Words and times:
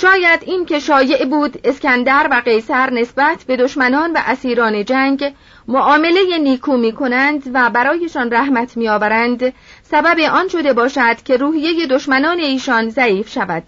شاید 0.00 0.40
این 0.46 0.66
که 0.66 0.78
شایع 0.78 1.24
بود 1.24 1.60
اسکندر 1.64 2.28
و 2.30 2.42
قیصر 2.44 2.90
نسبت 2.90 3.44
به 3.46 3.56
دشمنان 3.56 4.12
و 4.12 4.18
اسیران 4.26 4.84
جنگ 4.84 5.34
معامله 5.68 6.38
نیکو 6.38 6.76
می 6.76 6.92
کنند 6.92 7.50
و 7.54 7.70
برایشان 7.70 8.32
رحمت 8.32 8.76
می 8.76 8.88
آورند 8.88 9.52
سبب 9.82 10.20
آن 10.20 10.48
شده 10.48 10.72
باشد 10.72 11.22
که 11.24 11.36
روحیه 11.36 11.86
دشمنان 11.86 12.38
ایشان 12.38 12.88
ضعیف 12.88 13.28
شود 13.28 13.62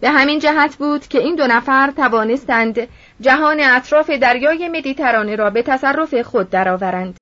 به 0.00 0.10
همین 0.10 0.38
جهت 0.38 0.76
بود 0.76 1.06
که 1.08 1.18
این 1.18 1.36
دو 1.36 1.46
نفر 1.46 1.90
توانستند 1.90 2.88
جهان 3.20 3.60
اطراف 3.60 4.10
دریای 4.10 4.68
مدیترانه 4.68 5.36
را 5.36 5.50
به 5.50 5.62
تصرف 5.62 6.14
خود 6.14 6.50
درآورند. 6.50 7.16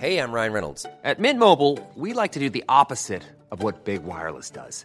Hey, 0.00 0.18
I'm 0.18 0.32
Ryan 0.32 0.52
Reynolds. 0.52 0.84
At 1.04 1.20
Mint 1.20 1.38
Mobile, 1.38 1.74
we 1.96 2.12
like 2.12 2.32
to 2.32 2.40
do 2.40 2.50
the 2.50 2.64
opposite 2.68 3.24
of 3.52 3.62
what 3.62 3.84
Big 3.84 4.02
Wireless 4.02 4.50
does. 4.50 4.84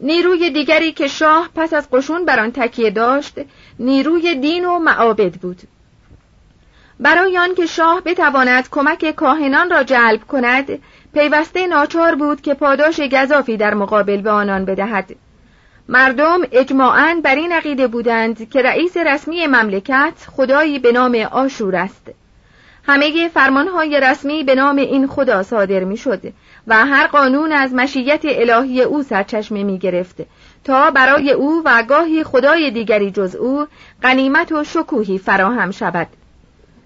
نیروی 0.00 0.50
دیگری 0.50 0.92
که 0.92 1.06
شاه 1.06 1.48
پس 1.54 1.72
از 1.72 1.90
قشون 1.90 2.24
بر 2.24 2.40
آن 2.40 2.52
تکیه 2.52 2.90
داشت 2.90 3.34
نیروی 3.78 4.34
دین 4.34 4.64
و 4.64 4.78
معابد 4.78 5.32
بود. 5.32 5.62
برای 7.00 7.38
آنکه 7.38 7.66
شاه 7.66 8.00
بتواند 8.00 8.68
کمک 8.70 9.10
کاهنان 9.10 9.70
را 9.70 9.82
جلب 9.82 10.26
کند 10.26 10.78
پیوسته 11.14 11.66
ناچار 11.66 12.14
بود 12.14 12.40
که 12.40 12.54
پاداش 12.54 13.00
گذافی 13.00 13.56
در 13.56 13.74
مقابل 13.74 14.20
به 14.20 14.30
آنان 14.30 14.64
بدهد. 14.64 15.16
مردم 15.88 16.40
اجماعاً 16.52 17.20
بر 17.24 17.34
این 17.34 17.52
عقیده 17.52 17.86
بودند 17.86 18.50
که 18.50 18.62
رئیس 18.62 18.96
رسمی 18.96 19.46
مملکت 19.46 20.14
خدایی 20.36 20.78
به 20.78 20.92
نام 20.92 21.14
آشور 21.14 21.76
است. 21.76 22.10
همه 22.88 23.28
فرمانهای 23.28 24.00
رسمی 24.00 24.44
به 24.44 24.54
نام 24.54 24.76
این 24.76 25.06
خدا 25.06 25.42
صادر 25.42 25.84
می 25.84 25.96
شد 25.96 26.22
و 26.66 26.86
هر 26.86 27.06
قانون 27.06 27.52
از 27.52 27.74
مشیت 27.74 28.20
الهی 28.24 28.82
او 28.82 29.02
سرچشمه 29.02 29.62
می 29.62 29.78
گرفت 29.78 30.16
تا 30.64 30.90
برای 30.90 31.32
او 31.32 31.62
و 31.64 31.82
گاهی 31.82 32.24
خدای 32.24 32.70
دیگری 32.70 33.10
جز 33.10 33.36
او 33.36 33.66
غنیمت 34.02 34.52
و 34.52 34.64
شکوهی 34.64 35.18
فراهم 35.18 35.70
شود 35.70 36.06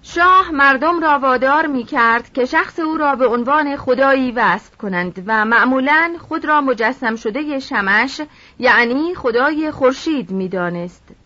شاه 0.03 0.51
مردم 0.51 0.99
را 0.99 1.19
وادار 1.19 1.67
می 1.67 1.83
کرد 1.83 2.33
که 2.33 2.45
شخص 2.45 2.79
او 2.79 2.97
را 2.97 3.15
به 3.15 3.27
عنوان 3.27 3.77
خدایی 3.77 4.31
وصف 4.31 4.77
کنند 4.77 5.23
و 5.27 5.45
معمولا 5.45 6.13
خود 6.27 6.45
را 6.45 6.61
مجسم 6.61 7.15
شده 7.15 7.59
شمش 7.59 8.21
یعنی 8.59 9.15
خدای 9.15 9.71
خورشید 9.71 10.31
می 10.31 10.49
دانست. 10.49 11.20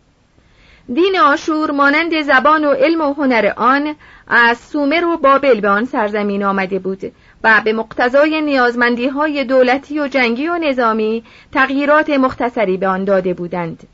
دین 0.93 1.19
آشور 1.19 1.71
مانند 1.71 2.21
زبان 2.21 2.65
و 2.65 2.71
علم 2.71 3.01
و 3.01 3.13
هنر 3.13 3.53
آن 3.57 3.95
از 4.27 4.57
سومر 4.57 5.05
و 5.05 5.17
بابل 5.17 5.59
به 5.59 5.69
آن 5.69 5.85
سرزمین 5.85 6.43
آمده 6.43 6.79
بود 6.79 7.11
و 7.43 7.61
به 7.65 7.73
مقتضای 7.73 8.41
نیازمندی 8.41 9.07
های 9.07 9.43
دولتی 9.43 9.99
و 9.99 10.07
جنگی 10.07 10.47
و 10.47 10.57
نظامی 10.57 11.23
تغییرات 11.51 12.09
مختصری 12.09 12.77
به 12.77 12.87
آن 12.87 13.05
داده 13.05 13.33
بودند. 13.33 13.87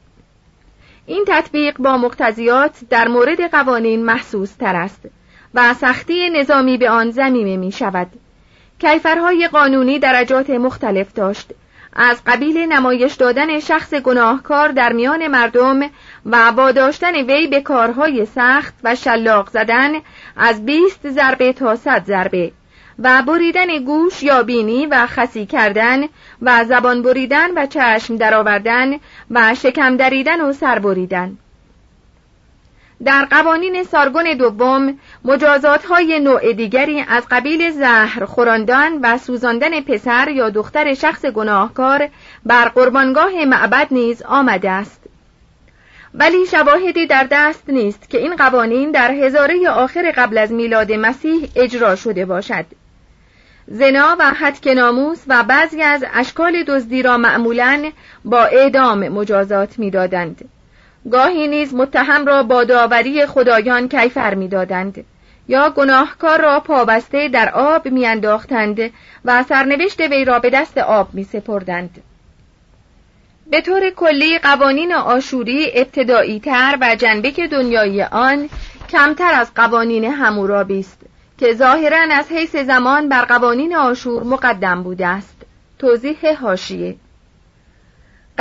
این 1.06 1.26
تطبیق 1.28 1.78
با 1.78 1.98
مقتضیات 1.98 2.80
در 2.90 3.08
مورد 3.08 3.52
قوانین 3.52 4.06
محسوس 4.06 4.54
تر 4.54 4.76
است 4.76 5.06
و 5.54 5.74
سختی 5.74 6.30
نظامی 6.30 6.78
به 6.78 6.90
آن 6.90 7.12
زمیمه 7.12 7.58
می 7.58 7.72
شود. 7.72 8.08
کیفرهای 8.80 9.48
قانونی 9.48 10.00
درجات 10.00 10.50
مختلف 10.50 11.14
داشت 11.14 11.52
از 11.94 12.22
قبیل 12.28 12.58
نمایش 12.58 13.14
دادن 13.14 13.60
شخص 13.60 13.94
گناهکار 13.94 14.70
در 14.70 14.94
میان 14.94 15.28
مردم 15.28 15.80
و 16.26 16.52
واداشتن 16.52 17.16
وی 17.16 17.48
به 17.48 17.62
کارهای 17.62 18.26
سخت 18.26 18.74
و 18.84 18.96
شلاق 18.96 19.50
زدن 19.50 19.92
از 20.38 20.66
20 20.66 21.10
ضربه 21.10 21.54
تا 21.54 21.76
100 21.76 22.04
ضربه 22.06 22.52
و 23.00 23.22
بریدن 23.22 23.84
گوش 23.84 24.24
یا 24.24 24.44
بینی 24.44 24.86
و 24.86 25.08
خسی 25.08 25.46
کردن 25.46 26.04
و 26.42 26.66
زبان 26.66 27.02
بریدن 27.02 27.52
و 27.56 27.66
چشم 27.66 28.18
درآوردن 28.18 29.00
و 29.32 29.56
شکم 29.56 29.98
دریدن 29.98 30.42
و 30.42 30.54
سر 30.54 30.80
بریدن. 30.80 31.38
در 33.06 33.26
قوانین 33.26 33.84
سارگون 33.84 34.34
دوم 34.34 35.00
مجازات 35.26 35.86
های 35.86 36.20
نوع 36.20 36.54
دیگری 36.54 37.06
از 37.08 37.24
قبیل 37.32 37.72
زهر 37.72 38.26
خوراندن 38.26 38.92
و 39.02 39.18
سوزاندن 39.18 39.82
پسر 39.82 40.30
یا 40.30 40.50
دختر 40.50 40.94
شخص 40.94 41.26
گناهکار 41.26 42.10
بر 42.46 42.68
قربانگاه 42.68 43.46
معبد 43.46 43.88
نیز 43.92 44.22
آمده 44.22 44.70
است 44.72 45.02
ولی 46.14 46.46
شواهدی 46.46 47.08
در 47.08 47.28
دست 47.32 47.70
نیست 47.70 48.10
که 48.10 48.18
این 48.18 48.36
قوانین 48.36 48.92
در 48.92 49.12
هزاره 49.12 49.70
آخر 49.70 50.14
قبل 50.18 50.38
از 50.38 50.52
میلاد 50.52 50.92
مسیح 50.92 51.50
اجرا 51.56 51.96
شده 51.96 52.26
باشد 52.26 52.66
زنا 53.68 54.16
و 54.20 54.24
حدک 54.34 54.68
ناموس 54.68 55.24
و 55.28 55.44
بعضی 55.44 55.82
از 55.82 56.06
اشکال 56.14 56.64
دزدی 56.64 57.02
را 57.02 57.18
معمولا 57.18 57.92
با 58.26 58.44
اعدام 58.44 59.08
مجازات 59.08 59.80
می‌دادند. 59.80 60.50
گاهی 61.12 61.48
نیز 61.48 61.74
متهم 61.74 62.26
را 62.26 62.44
با 62.44 62.64
داوری 62.64 63.26
خدایان 63.26 63.88
کیفر 63.88 64.34
می‌دادند 64.34 65.06
یا 65.48 65.70
گناهکار 65.70 66.42
را 66.42 66.60
پابسته 66.60 67.30
در 67.30 67.50
آب 67.50 67.88
میانداختند 67.88 68.80
و 69.26 69.44
سرنوشت 69.44 70.00
وی 70.00 70.26
را 70.26 70.40
به 70.40 70.50
دست 70.50 70.78
آب 70.78 71.14
می 71.14 71.24
سپردند. 71.24 72.02
به 73.52 73.62
طور 73.62 73.90
کلی 73.90 74.40
قوانین 74.40 74.94
آشوری 74.94 75.72
ابتدایی 75.76 76.40
تر 76.40 76.78
و 76.82 76.96
جنبه 76.96 77.32
دنیایی 77.32 78.02
آن 78.02 78.50
کمتر 78.90 79.34
از 79.34 79.54
قوانین 79.54 80.04
همورابی 80.04 80.80
است 80.80 81.00
که 81.38 81.54
ظاهرا 81.54 82.08
از 82.12 82.32
حیث 82.32 82.56
زمان 82.56 83.10
بر 83.10 83.26
قوانین 83.26 83.76
آشور 83.76 84.24
مقدم 84.24 84.84
بوده 84.84 85.08
است 85.08 85.38
توضیح 85.80 86.40
هاشیه 86.42 86.96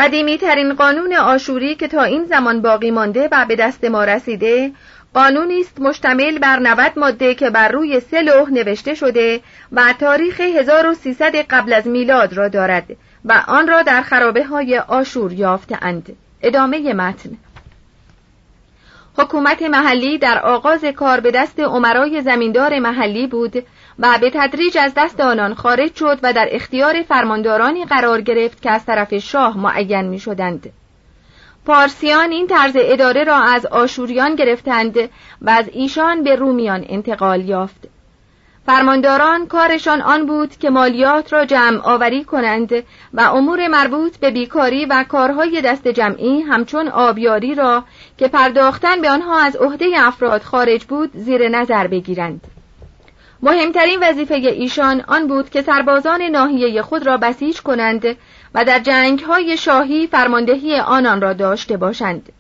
قدیمی 0.01 0.39
ترین 0.39 0.75
قانون 0.75 1.13
آشوری 1.17 1.75
که 1.75 1.89
تا 1.89 2.03
این 2.03 2.25
زمان 2.25 2.63
باقی 2.63 2.91
مانده 2.91 3.29
و 3.33 3.45
به 3.49 3.57
دست 3.57 3.85
ما 3.85 4.05
رسیده 4.05 4.73
قانونی 5.15 5.61
است 5.61 5.81
مشتمل 5.81 6.39
بر 6.39 6.59
90 6.59 6.93
ماده 6.97 7.35
که 7.35 7.51
بر 7.51 7.69
روی 7.69 8.01
سه 8.01 8.23
لوح 8.23 8.51
نوشته 8.51 8.95
شده 8.95 9.41
و 9.73 9.95
تاریخ 9.99 10.41
1300 10.41 11.37
قبل 11.37 11.73
از 11.73 11.87
میلاد 11.87 12.33
را 12.33 12.49
دارد 12.49 12.87
و 13.25 13.45
آن 13.49 13.69
را 13.69 13.83
در 13.83 14.03
خرابه 14.03 14.45
های 14.45 14.79
آشور 14.79 15.33
یافتند. 15.33 16.17
ادامه 16.43 16.93
متن 16.93 17.31
حکومت 19.19 19.63
محلی 19.63 20.19
در 20.19 20.39
آغاز 20.39 20.85
کار 20.85 21.21
به 21.21 21.31
دست 21.31 21.61
عمرای 21.61 22.23
زمیندار 22.23 22.79
محلی 22.79 23.27
بود 23.27 23.67
و 24.01 24.19
به 24.21 24.31
تدریج 24.35 24.79
از 24.79 24.93
دست 24.97 25.21
آنان 25.21 25.55
خارج 25.55 25.95
شد 25.95 26.19
و 26.23 26.33
در 26.33 26.49
اختیار 26.51 27.03
فرماندارانی 27.03 27.85
قرار 27.85 28.21
گرفت 28.21 28.63
که 28.63 28.71
از 28.71 28.87
طرف 28.87 29.15
شاه 29.15 29.59
معین 29.59 30.09
می 30.09 30.19
شدند. 30.19 30.73
پارسیان 31.67 32.31
این 32.31 32.47
طرز 32.47 32.73
اداره 32.77 33.25
را 33.25 33.37
از 33.37 33.67
آشوریان 33.67 34.35
گرفتند 34.35 34.99
و 35.43 35.51
از 35.51 35.69
ایشان 35.73 36.23
به 36.23 36.37
رومیان 36.37 36.85
انتقال 36.89 37.49
یافت. 37.49 37.89
فرمانداران 38.67 39.47
کارشان 39.47 40.01
آن 40.01 40.27
بود 40.27 40.57
که 40.57 40.71
مالیات 40.71 41.33
را 41.33 41.45
جمع 41.45 41.81
آوری 41.83 42.25
کنند 42.25 42.73
و 43.15 43.21
امور 43.21 43.69
مربوط 43.69 44.17
به 44.17 44.31
بیکاری 44.31 44.87
و 44.87 45.05
کارهای 45.09 45.61
دست 45.61 45.89
جمعی 45.89 46.41
همچون 46.41 46.89
آبیاری 46.89 47.55
را 47.55 47.85
که 48.19 48.29
پرداختن 48.29 49.01
به 49.01 49.11
آنها 49.11 49.39
از 49.39 49.57
عهده 49.57 49.87
افراد 49.97 50.43
خارج 50.43 50.85
بود 50.85 51.11
زیر 51.15 51.49
نظر 51.49 51.87
بگیرند. 51.87 52.60
مهمترین 53.43 53.99
وظیفه 54.03 54.35
ایشان 54.35 55.05
آن 55.09 55.27
بود 55.27 55.51
که 55.51 55.63
سربازان 55.63 56.23
ناحیه 56.23 56.83
خود 56.83 57.07
را 57.07 57.17
بسیج 57.17 57.61
کنند 57.61 58.17
و 58.55 58.65
در 58.65 58.79
جنگ 58.79 59.21
های 59.21 59.57
شاهی 59.57 60.07
فرماندهی 60.07 60.77
آنان 60.77 61.21
را 61.21 61.33
داشته 61.33 61.77
باشند. 61.77 62.33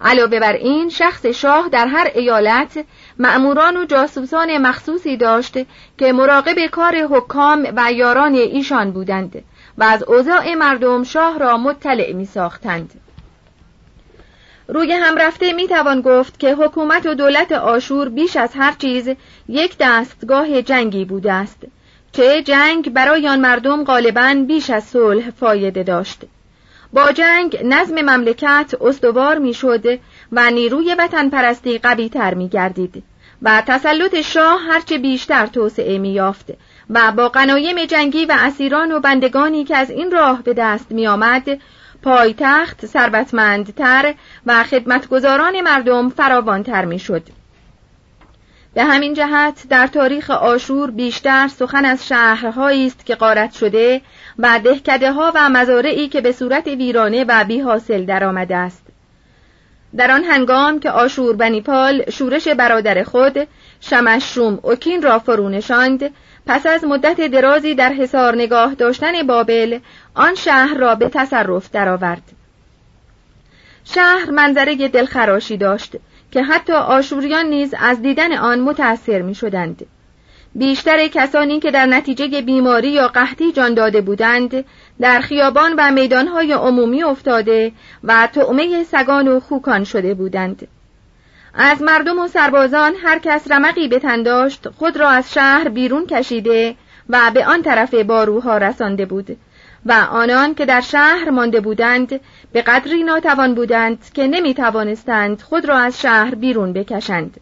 علاوه 0.00 0.40
بر 0.40 0.52
این 0.52 0.88
شخص 0.88 1.26
شاه 1.26 1.68
در 1.68 1.86
هر 1.86 2.10
ایالت 2.14 2.84
مأموران 3.18 3.76
و 3.76 3.84
جاسوسان 3.84 4.58
مخصوصی 4.58 5.16
داشت 5.16 5.58
که 5.98 6.12
مراقب 6.12 6.66
کار 6.66 6.96
حکام 6.96 7.68
و 7.76 7.92
یاران 7.92 8.34
ایشان 8.34 8.90
بودند 8.90 9.44
و 9.78 9.84
از 9.84 10.02
اوضاع 10.02 10.54
مردم 10.54 11.04
شاه 11.04 11.38
را 11.38 11.56
مطلع 11.56 12.12
می 12.12 12.24
ساختند. 12.24 13.00
روی 14.72 14.92
هم 14.92 15.16
رفته 15.16 15.52
می 15.52 15.68
توان 15.68 16.00
گفت 16.00 16.40
که 16.40 16.54
حکومت 16.54 17.06
و 17.06 17.14
دولت 17.14 17.52
آشور 17.52 18.08
بیش 18.08 18.36
از 18.36 18.50
هر 18.54 18.72
چیز 18.72 19.10
یک 19.50 19.76
دستگاه 19.80 20.62
جنگی 20.62 21.04
بوده 21.04 21.32
است 21.32 21.62
چه 22.12 22.42
جنگ 22.42 22.92
برای 22.92 23.28
آن 23.28 23.40
مردم 23.40 23.84
غالبا 23.84 24.44
بیش 24.48 24.70
از 24.70 24.84
صلح 24.84 25.30
فایده 25.30 25.82
داشت 25.82 26.20
با 26.92 27.12
جنگ 27.12 27.60
نظم 27.64 27.94
مملکت 27.94 28.74
استوار 28.80 29.38
می‌شد 29.38 29.98
و 30.32 30.50
نیروی 30.50 30.94
وطن 30.94 31.28
پرستی 31.28 31.78
قوی 31.78 32.08
تر 32.08 32.34
می 32.34 32.48
گردید 32.48 33.02
و 33.42 33.62
تسلط 33.66 34.20
شاه 34.20 34.60
هرچه 34.68 34.98
بیشتر 34.98 35.46
توسعه 35.46 35.98
می 35.98 36.12
یافت 36.12 36.50
و 36.90 37.12
با 37.12 37.28
قنایم 37.28 37.84
جنگی 37.84 38.24
و 38.24 38.36
اسیران 38.38 38.92
و 38.92 39.00
بندگانی 39.00 39.64
که 39.64 39.76
از 39.76 39.90
این 39.90 40.10
راه 40.10 40.42
به 40.42 40.54
دست 40.54 40.92
می 40.92 41.06
آمد 41.06 41.58
پایتخت 42.02 42.86
ثروتمندتر 42.86 44.14
و 44.46 44.64
خدمتگزاران 44.64 45.60
مردم 45.60 46.08
فراوانتر 46.08 46.84
می 46.84 46.98
شد. 46.98 47.39
به 48.74 48.84
همین 48.84 49.14
جهت 49.14 49.66
در 49.68 49.86
تاریخ 49.86 50.30
آشور 50.30 50.90
بیشتر 50.90 51.48
سخن 51.48 51.84
از 51.84 52.08
شهرهایی 52.08 52.86
است 52.86 53.06
که 53.06 53.14
قارت 53.14 53.52
شده 53.52 54.00
و 54.38 54.60
دهکده 54.64 55.12
ها 55.12 55.32
و 55.34 55.48
مزارعی 55.48 56.08
که 56.08 56.20
به 56.20 56.32
صورت 56.32 56.66
ویرانه 56.66 57.24
و 57.28 57.44
بی 57.44 57.60
حاصل 57.60 58.04
درآمده 58.04 58.56
است 58.56 58.82
در 59.96 60.10
آن 60.10 60.24
هنگام 60.24 60.80
که 60.80 60.90
آشور 60.90 61.36
بنیپال 61.36 62.10
شورش 62.10 62.48
برادر 62.48 63.02
خود 63.02 63.48
شمشروم 63.80 64.58
اوکین 64.62 65.02
را 65.02 65.18
فرونشاند 65.18 66.10
پس 66.46 66.66
از 66.66 66.84
مدت 66.84 67.20
درازی 67.20 67.74
در 67.74 67.92
حصار 67.92 68.34
نگاه 68.34 68.74
داشتن 68.74 69.26
بابل 69.26 69.78
آن 70.14 70.34
شهر 70.34 70.74
را 70.74 70.94
به 70.94 71.08
تصرف 71.08 71.70
درآورد. 71.70 72.22
شهر 73.84 74.30
منظره 74.30 74.88
دلخراشی 74.88 75.56
داشت 75.56 75.96
که 76.30 76.42
حتی 76.42 76.72
آشوریان 76.72 77.46
نیز 77.46 77.74
از 77.78 78.02
دیدن 78.02 78.32
آن 78.32 78.60
متأثر 78.60 79.22
می 79.22 79.34
شدند. 79.34 79.86
بیشتر 80.54 81.08
کسانی 81.08 81.60
که 81.60 81.70
در 81.70 81.86
نتیجه 81.86 82.42
بیماری 82.42 82.88
یا 82.88 83.08
قحطی 83.08 83.52
جان 83.52 83.74
داده 83.74 84.00
بودند 84.00 84.64
در 85.00 85.20
خیابان 85.20 85.74
و 85.78 85.90
میدانهای 85.90 86.52
عمومی 86.52 87.02
افتاده 87.02 87.72
و 88.04 88.28
تعمه 88.32 88.84
سگان 88.84 89.28
و 89.28 89.40
خوکان 89.40 89.84
شده 89.84 90.14
بودند. 90.14 90.68
از 91.54 91.82
مردم 91.82 92.18
و 92.18 92.28
سربازان 92.28 92.92
هر 93.02 93.18
کس 93.18 93.50
رمقی 93.50 93.88
به 93.88 93.98
تن 93.98 94.22
داشت 94.22 94.68
خود 94.68 94.96
را 94.96 95.08
از 95.08 95.32
شهر 95.32 95.68
بیرون 95.68 96.06
کشیده 96.06 96.76
و 97.08 97.30
به 97.34 97.46
آن 97.46 97.62
طرف 97.62 97.94
باروها 97.94 98.58
رسانده 98.58 99.06
بود 99.06 99.36
و 99.86 99.92
آنان 99.92 100.54
که 100.54 100.66
در 100.66 100.80
شهر 100.80 101.30
مانده 101.30 101.60
بودند 101.60 102.20
به 102.52 102.62
قدری 102.62 103.02
ناتوان 103.02 103.54
بودند 103.54 104.12
که 104.14 104.26
نمی 104.26 104.54
توانستند 104.54 105.42
خود 105.42 105.64
را 105.64 105.78
از 105.78 106.00
شهر 106.00 106.34
بیرون 106.34 106.72
بکشند. 106.72 107.40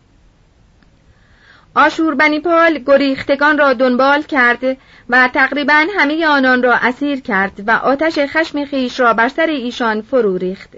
آشور 1.74 2.14
بنیپال 2.14 2.78
گریختگان 2.78 3.58
را 3.58 3.72
دنبال 3.72 4.22
کرد 4.22 4.76
و 5.08 5.28
تقریبا 5.28 5.86
همه 5.98 6.26
آنان 6.26 6.62
را 6.62 6.74
اسیر 6.74 7.20
کرد 7.20 7.62
و 7.66 7.70
آتش 7.70 8.18
خشم 8.18 8.64
خیش 8.64 9.00
را 9.00 9.14
بر 9.14 9.28
سر 9.28 9.46
ایشان 9.46 10.00
فرو 10.02 10.36
ریخت. 10.36 10.70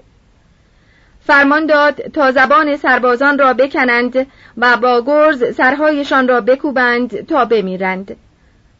فرمان 1.25 1.65
داد 1.65 2.01
تا 2.01 2.31
زبان 2.31 2.77
سربازان 2.77 3.39
را 3.39 3.53
بکنند 3.53 4.27
و 4.57 4.77
با 4.77 5.01
گرز 5.01 5.55
سرهایشان 5.55 6.27
را 6.27 6.41
بکوبند 6.41 7.25
تا 7.25 7.45
بمیرند. 7.45 8.15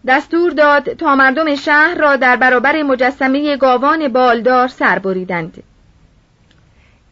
دستور 0.07 0.51
داد 0.51 0.93
تا 0.93 1.15
مردم 1.15 1.55
شهر 1.55 1.95
را 1.95 2.15
در 2.15 2.35
برابر 2.35 2.83
مجسمه 2.83 3.57
گاوان 3.57 4.07
بالدار 4.07 4.67
سر 4.67 4.99
بریدند. 4.99 5.63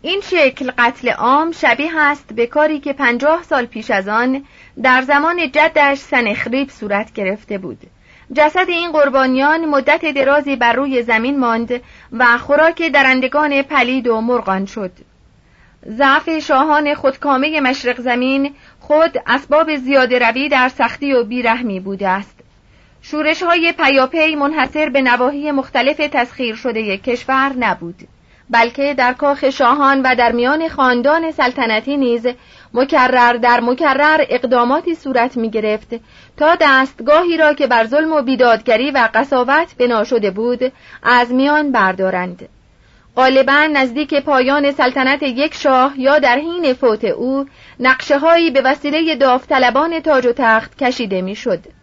این 0.02 0.22
شکل 0.22 0.72
قتل 0.78 1.10
عام 1.10 1.52
شبیه 1.52 2.00
است 2.00 2.34
به 2.34 2.48
کاری 2.48 2.80
که 2.80 2.94
پنجاه 2.94 3.44
سال 3.44 3.66
پیش 3.66 3.92
از 3.92 4.08
آن 4.08 4.44
در 4.84 5.02
زمان 5.02 5.52
جدش 5.52 5.98
سنخریب 5.98 6.70
صورت 6.70 7.14
گرفته 7.14 7.58
بود. 7.58 7.78
جسد 8.34 8.66
این 8.70 8.92
قربانیان 8.92 9.66
مدت 9.66 10.06
درازی 10.06 10.56
بر 10.56 10.74
روی 10.74 11.04
زمین 11.04 11.40
ماند 11.40 11.82
و 12.12 12.38
خوراک 12.38 12.92
درندگان 12.92 13.62
پلید 13.62 14.08
و 14.08 14.22
مرغان 14.22 14.66
شد. 14.66 14.92
ضعف 15.88 16.40
شاهان 16.40 16.94
خودکامه 16.94 17.62
مشرق 17.62 18.02
زمین 18.02 18.56
خود 18.80 19.18
اسباب 19.28 19.76
زیاده 19.76 20.20
روی 20.20 20.50
در 20.50 20.70
سختی 20.70 21.14
و 21.14 21.24
بیرحمی 21.24 21.80
بوده 21.80 22.08
است. 22.08 22.39
شورش 23.02 23.44
های 23.44 23.72
پیاپی 23.72 24.36
منحصر 24.36 24.90
به 24.90 25.02
نواحی 25.02 25.52
مختلف 25.52 25.98
تسخیر 25.98 26.56
شده 26.56 26.98
کشور 26.98 27.54
نبود 27.60 27.96
بلکه 28.50 28.94
در 28.94 29.14
کاخ 29.14 29.50
شاهان 29.50 30.02
و 30.02 30.16
در 30.16 30.32
میان 30.32 30.68
خاندان 30.70 31.32
سلطنتی 31.32 31.98
نیز 31.98 32.28
مکرر 32.74 33.34
در 33.34 33.60
مکرر 33.60 34.26
اقداماتی 34.30 34.96
صورت 34.96 35.38
می 35.38 35.50
گرفت 35.50 35.96
تا 36.38 36.58
دستگاهی 36.62 37.38
را 37.38 37.54
که 37.54 37.68
بر 37.68 37.86
ظلم 37.86 38.12
و 38.12 38.22
بیدادگری 38.22 38.92
و 38.92 39.10
قصاوت 39.14 39.76
بنا 39.78 40.04
شده 40.04 40.32
بود 40.32 40.72
از 41.04 41.32
میان 41.32 41.72
بردارند 41.72 42.50
غالبا 43.16 43.68
نزدیک 43.74 44.14
پایان 44.14 44.72
سلطنت 44.72 45.24
یک 45.24 45.54
شاه 45.54 45.94
یا 45.98 46.20
در 46.20 46.36
حین 46.36 46.74
فوت 46.74 47.06
او 47.06 47.46
نقشه 47.80 48.20
هایی 48.20 48.52
به 48.52 48.62
وسیله 48.62 49.16
داوطلبان 49.16 50.00
تاج 50.00 50.26
و 50.26 50.34
تخت 50.34 50.84
کشیده 50.84 51.22
می‌شد. 51.22 51.79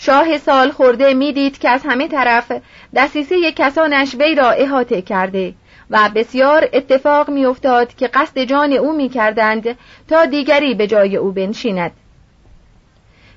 شاه 0.00 0.38
سال 0.38 0.70
خورده 0.70 1.14
می‌دید 1.14 1.58
که 1.58 1.70
از 1.70 1.82
همه 1.84 2.08
طرف 2.08 2.52
دسیسه 2.96 3.52
کسانش 3.52 4.14
وی 4.14 4.34
را 4.34 4.50
احاطه 4.50 5.02
کرده 5.02 5.54
و 5.90 6.10
بسیار 6.14 6.68
اتفاق 6.72 7.30
میافتاد 7.30 7.94
که 7.94 8.06
قصد 8.06 8.38
جان 8.38 8.72
او 8.72 8.92
می‌کردند 8.96 9.78
تا 10.08 10.24
دیگری 10.24 10.74
به 10.74 10.86
جای 10.86 11.16
او 11.16 11.32
بنشیند. 11.32 11.92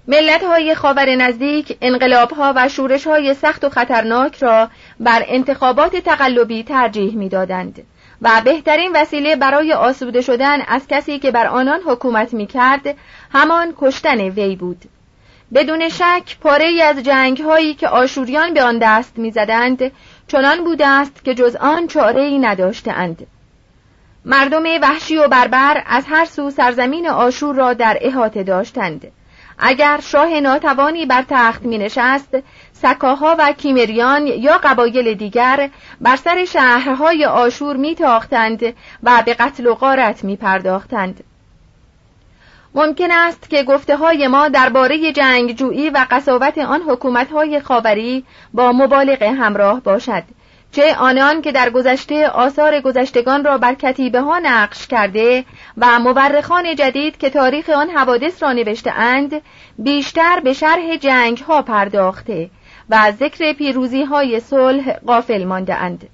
ملت 0.08 0.44
های 0.44 0.76
خاور 0.76 1.16
نزدیک 1.16 1.78
انقلاب 1.82 2.32
ها 2.32 2.54
و 2.56 2.70
شورش 2.70 3.08
های 3.08 3.34
سخت 3.34 3.64
و 3.64 3.70
خطرناک 3.70 4.38
را 4.38 4.70
بر 5.00 5.24
انتخابات 5.28 5.96
تقلبی 5.96 6.64
ترجیح 6.64 7.16
می 7.16 7.30
دادند 7.30 7.84
و 8.22 8.42
بهترین 8.46 8.92
وسیله 8.96 9.36
برای 9.36 9.74
آسوده 9.74 10.22
شدن 10.22 10.62
از 10.62 10.88
کسی 10.88 11.20
که 11.20 11.32
بر 11.32 11.48
آنان 11.48 11.80
حکومت 11.86 12.34
می 12.34 12.48
کرد 12.48 12.96
همان 13.32 13.74
کشتن 13.78 14.20
وی 14.22 14.56
بود. 14.56 14.82
بدون 15.54 15.90
شک 15.90 16.38
پاره 16.42 16.84
از 16.84 17.04
جنگ 17.04 17.42
هایی 17.42 17.74
که 17.74 17.88
آشوریان 17.88 18.54
به 18.54 18.64
آن 18.64 18.78
دست 18.78 19.20
می‌زدند 19.20 19.92
چنان 20.28 20.64
بوده 20.64 20.88
است 20.88 21.24
که 21.24 21.36
جز 21.36 21.56
آن 21.56 21.88
چاره 21.88 22.22
ای 22.22 22.40
نداشتند 22.40 23.28
مردم 24.26 24.64
وحشی 24.82 25.18
و 25.18 25.28
بربر 25.28 25.84
از 25.86 26.04
هر 26.08 26.26
سو 26.26 26.50
سرزمین 26.50 27.08
آشور 27.08 27.56
را 27.56 27.74
در 27.74 27.98
احاطه 28.02 28.44
داشتند. 28.44 29.12
اگر 29.60 30.00
شاه 30.04 30.40
ناتوانی 30.40 31.06
بر 31.06 31.26
تخت 31.30 31.62
می 31.62 31.78
نشست 31.78 32.38
سکاها 32.74 33.36
و 33.40 33.52
کیمریان 33.52 34.28
یا 34.28 34.58
قبایل 34.58 35.14
دیگر 35.14 35.70
بر 36.02 36.16
سر 36.16 36.46
شهرهای 36.46 37.26
آشور 37.26 37.76
می 37.76 37.96
تاختند 37.96 38.64
و 39.04 39.24
به 39.26 39.34
قتل 39.34 39.66
و 39.66 39.76
غارت 39.76 40.24
می 40.24 40.36
پرداختند 40.36 41.24
ممکن 42.76 43.12
است 43.12 43.50
که 43.50 43.64
گفته 43.64 43.98
های 43.98 44.28
ما 44.28 44.48
درباره 44.48 45.12
جنگجویی 45.12 45.90
و 45.90 46.06
قصاوت 46.12 46.58
آن 46.58 46.82
حکومت 46.82 47.32
های 47.32 47.60
خاوری 47.60 48.26
با 48.54 48.72
مبالغه 48.72 49.32
همراه 49.32 49.82
باشد 49.82 50.24
چه 50.72 50.96
آنان 50.96 51.42
که 51.42 51.52
در 51.52 51.70
گذشته 51.70 52.28
آثار 52.28 52.82
گذشتگان 52.82 53.44
را 53.46 53.58
بر 53.58 53.74
کتیبه 53.74 54.22
ها 54.22 54.40
نقش 54.40 54.88
کرده 54.88 55.46
و 55.78 56.00
مورخان 56.00 56.76
جدید 56.76 57.18
که 57.18 57.30
تاریخ 57.30 57.70
آن 57.70 57.90
حوادث 57.90 58.44
را 58.44 58.54
نوشته 58.54 58.92
اند 58.92 59.42
بیشتر 59.78 60.40
به 60.40 60.54
شرح 60.54 60.96
جنگ 60.96 61.38
ها 61.38 61.62
پرداخته 61.62 62.50
و 62.90 63.12
ذکر 63.12 63.54
پیروزی 63.54 64.04
های 64.04 64.40
صلح 64.40 65.00
غافل 65.08 65.44
مانده 65.44 65.76
اند. 65.76 66.10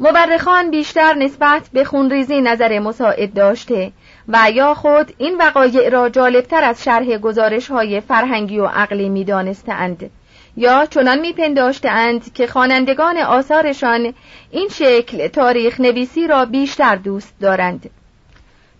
مورخان 0.00 0.70
بیشتر 0.70 1.14
نسبت 1.14 1.68
به 1.72 1.84
خونریزی 1.84 2.40
نظر 2.40 2.78
مساعد 2.78 3.34
داشته 3.34 3.92
و 4.28 4.50
یا 4.50 4.74
خود 4.74 5.14
این 5.18 5.36
وقایع 5.38 5.88
را 5.88 6.08
جالبتر 6.08 6.64
از 6.64 6.84
شرح 6.84 7.16
گزارش 7.16 7.70
های 7.70 8.00
فرهنگی 8.00 8.58
و 8.58 8.66
عقلی 8.66 9.08
می 9.08 9.24
دانستند. 9.24 10.10
یا 10.56 10.86
چنان 10.86 11.18
میپنداشتند 11.18 12.32
که 12.32 12.46
خوانندگان 12.46 13.18
آثارشان 13.18 14.14
این 14.50 14.68
شکل 14.68 15.28
تاریخ 15.28 15.80
نویسی 15.80 16.26
را 16.26 16.44
بیشتر 16.44 16.96
دوست 16.96 17.34
دارند. 17.40 17.90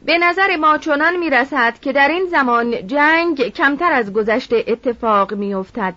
به 0.05 0.19
نظر 0.19 0.57
ما 0.57 0.79
چنان 0.79 1.17
می‌رسد 1.17 1.79
که 1.81 1.93
در 1.93 2.09
این 2.09 2.27
زمان 2.31 2.87
جنگ 2.87 3.49
کمتر 3.49 3.93
از 3.93 4.13
گذشته 4.13 4.65
اتفاق 4.67 5.35
میافتد. 5.35 5.95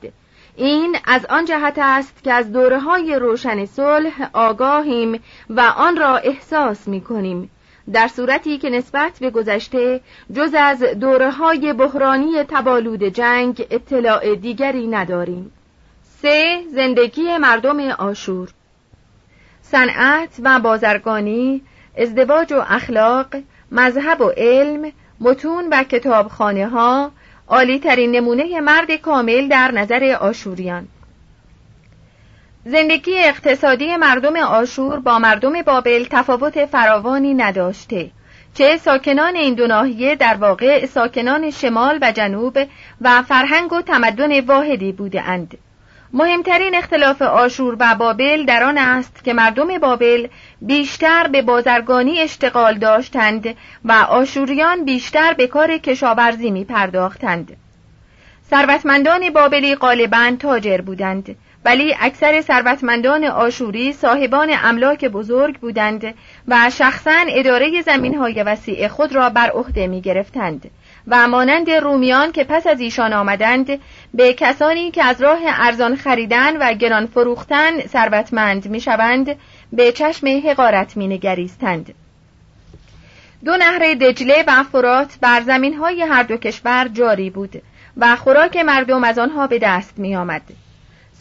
این 0.55 0.97
از 1.05 1.25
آن 1.25 1.45
جهت 1.45 1.77
است 1.77 2.23
که 2.23 2.33
از 2.33 2.51
دوره 2.51 2.79
های 2.79 3.19
روشن 3.19 3.65
صلح 3.65 4.29
آگاهیم 4.33 5.23
و 5.49 5.61
آن 5.77 5.97
را 5.97 6.17
احساس 6.17 6.87
می 6.87 7.01
کنیم 7.01 7.49
در 7.93 8.07
صورتی 8.07 8.57
که 8.57 8.69
نسبت 8.69 9.19
به 9.19 9.29
گذشته 9.29 10.01
جز 10.33 10.53
از 10.57 10.79
دوره 10.79 11.31
های 11.31 11.73
بحرانی 11.73 12.43
تبالود 12.43 13.03
جنگ 13.03 13.67
اطلاع 13.71 14.35
دیگری 14.35 14.87
نداریم. 14.87 15.51
سه 16.21 16.63
زندگی 16.73 17.37
مردم 17.37 17.79
آشور. 17.79 18.49
صنعت 19.61 20.29
و 20.43 20.59
بازرگانی 20.59 21.61
ازدواج 21.97 22.53
و 22.53 22.63
اخلاق 22.69 23.27
مذهب 23.71 24.21
و 24.21 24.29
علم 24.37 24.91
متون 25.19 25.67
و 25.71 25.83
کتابخانه 25.83 26.67
ها 26.67 27.11
عالی 27.47 27.79
ترین 27.79 28.11
نمونه 28.11 28.61
مرد 28.61 28.91
کامل 28.91 29.47
در 29.47 29.71
نظر 29.71 30.17
آشوریان. 30.19 30.87
زندگی 32.69 33.17
اقتصادی 33.17 33.95
مردم 33.95 34.35
آشور 34.35 34.99
با 34.99 35.19
مردم 35.19 35.61
بابل 35.61 36.05
تفاوت 36.09 36.65
فراوانی 36.65 37.33
نداشته 37.33 38.09
چه 38.53 38.77
ساکنان 38.77 39.35
این 39.35 39.53
دو 39.53 39.67
ناحیه 39.67 40.15
در 40.15 40.33
واقع 40.33 40.85
ساکنان 40.85 41.51
شمال 41.51 41.99
و 42.01 42.11
جنوب 42.11 42.57
و 43.01 43.21
فرهنگ 43.21 43.73
و 43.73 43.81
تمدن 43.81 44.39
واحدی 44.39 44.91
بوده 44.91 45.21
اند. 45.21 45.57
مهمترین 46.13 46.75
اختلاف 46.75 47.21
آشور 47.21 47.77
و 47.79 47.95
بابل 47.95 48.45
در 48.45 48.63
آن 48.63 48.77
است 48.77 49.23
که 49.23 49.33
مردم 49.33 49.77
بابل 49.77 50.27
بیشتر 50.61 51.27
به 51.27 51.41
بازرگانی 51.41 52.19
اشتغال 52.19 52.77
داشتند 52.77 53.55
و 53.85 53.91
آشوریان 53.91 54.85
بیشتر 54.85 55.33
به 55.33 55.47
کار 55.47 55.77
کشاورزی 55.77 56.51
می 56.51 56.63
پرداختند. 56.63 57.57
ثروتمندان 58.49 59.29
بابلی 59.29 59.75
غالبا 59.75 60.35
تاجر 60.39 60.81
بودند 60.81 61.35
ولی 61.67 61.95
اکثر 61.99 62.41
ثروتمندان 62.41 63.23
آشوری 63.23 63.93
صاحبان 63.93 64.49
املاک 64.63 65.05
بزرگ 65.05 65.59
بودند 65.59 66.13
و 66.47 66.69
شخصا 66.69 67.25
اداره 67.27 67.81
زمینهای 67.81 68.43
وسیع 68.43 68.87
خود 68.87 69.15
را 69.15 69.29
بر 69.29 69.49
عهده 69.49 69.87
می 69.87 70.01
گرفتند. 70.01 70.69
و 71.07 71.27
مانند 71.27 71.69
رومیان 71.69 72.31
که 72.31 72.43
پس 72.43 72.67
از 72.67 72.79
ایشان 72.79 73.13
آمدند 73.13 73.79
به 74.13 74.33
کسانی 74.33 74.91
که 74.91 75.03
از 75.03 75.21
راه 75.21 75.39
ارزان 75.43 75.95
خریدن 75.95 76.57
و 76.57 76.73
گران 76.73 77.05
فروختن 77.05 77.79
ثروتمند 77.87 78.67
می‌شوند 78.67 79.35
به 79.73 79.91
چشم 79.91 80.27
حقارت 80.27 80.97
مینگریستند 80.97 81.93
دو 83.45 83.57
نهر 83.57 83.93
دجله 83.93 84.43
و 84.47 84.63
فرات 84.63 85.17
بر 85.21 85.41
زمین 85.41 85.73
های 85.73 86.01
هر 86.01 86.23
دو 86.23 86.37
کشور 86.37 86.87
جاری 86.93 87.29
بود 87.29 87.61
و 87.97 88.15
خوراک 88.15 88.57
مردم 88.57 89.03
از 89.03 89.19
آنها 89.19 89.47
به 89.47 89.59
دست 89.59 89.99
می 89.99 90.15
آمد. 90.15 90.41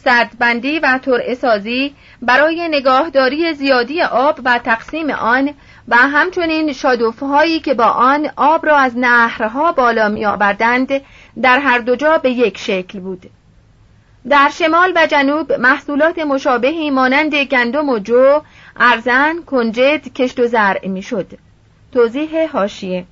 سردبندی 0.07 0.79
و 0.79 0.97
ترعه 0.97 1.35
سازی 1.35 1.95
برای 2.21 2.67
نگاهداری 2.67 3.53
زیادی 3.53 4.01
آب 4.01 4.39
و 4.45 4.59
تقسیم 4.59 5.09
آن 5.09 5.53
و 5.87 5.95
همچنین 5.95 6.73
شادوفهایی 6.73 7.59
که 7.59 7.73
با 7.73 7.85
آن 7.85 8.29
آب 8.35 8.65
را 8.65 8.77
از 8.77 8.97
نهرها 8.97 9.71
بالا 9.71 10.09
می 10.09 10.25
آوردند 10.25 11.01
در 11.41 11.59
هر 11.59 11.79
دو 11.79 11.95
جا 11.95 12.17
به 12.17 12.29
یک 12.31 12.57
شکل 12.57 12.99
بود. 12.99 13.29
در 14.29 14.49
شمال 14.49 14.93
و 14.95 15.07
جنوب 15.07 15.53
محصولات 15.53 16.19
مشابهی 16.19 16.89
مانند 16.89 17.35
گندم 17.35 17.89
و 17.89 17.99
جو 17.99 18.41
ارزن 18.77 19.35
کنجد 19.45 20.13
کشت 20.13 20.39
و 20.39 20.47
زرع 20.47 20.87
می‌شد. 20.87 21.27
توضیح 21.93 22.51
هاشیه 22.51 23.05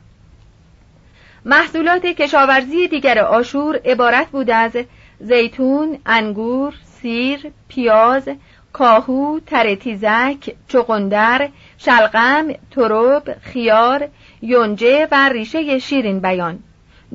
محصولات 1.45 2.05
کشاورزی 2.05 2.87
دیگر 2.87 3.19
آشور 3.19 3.79
عبارت 3.85 4.27
بود 4.27 4.49
از 4.49 4.71
زیتون، 5.19 5.97
انگور، 6.05 6.73
سیر، 7.05 7.51
پیاز، 7.67 8.29
کاهو، 8.73 9.39
ترتیزک، 9.39 10.55
چقندر، 10.67 11.49
شلغم، 11.77 12.47
تروب، 12.71 13.33
خیار، 13.41 14.07
یونجه 14.41 15.07
و 15.11 15.29
ریشه 15.29 15.79
شیرین 15.79 16.19
بیان. 16.19 16.59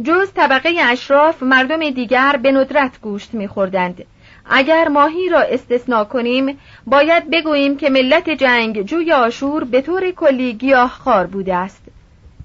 جز 0.03 0.33
طبقه 0.33 0.71
اشراف 0.83 1.43
مردم 1.43 1.91
دیگر 1.91 2.37
به 2.43 2.53
ندرت 2.53 3.01
گوشت 3.01 3.35
میخوردند. 3.35 4.05
اگر 4.51 4.89
ماهی 4.89 5.29
را 5.29 5.41
استثنا 5.41 6.05
کنیم 6.05 6.59
باید 6.87 7.31
بگوییم 7.31 7.77
که 7.77 7.91
ملت 7.91 8.31
جنگ 8.31 8.83
جوی 8.83 9.13
آشور 9.13 9.65
به 9.65 9.81
طور 9.81 10.11
کلی 10.11 10.53
گیاهخوار 10.53 11.27
بوده 11.27 11.55
است. 11.55 11.83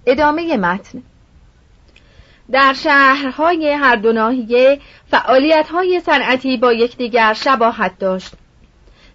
ادامه 0.06 0.58
متن. 0.58 1.04
در 2.52 2.74
شهرهای 2.74 3.72
هر 3.72 3.96
دو 3.96 4.14
ناحیه 4.14 4.80
فعالیت‌های 5.12 6.00
صنعتی 6.00 6.58
با 6.58 6.74
یکدیگر 6.74 7.34
شباهت 7.34 8.00
داشت 8.00 8.34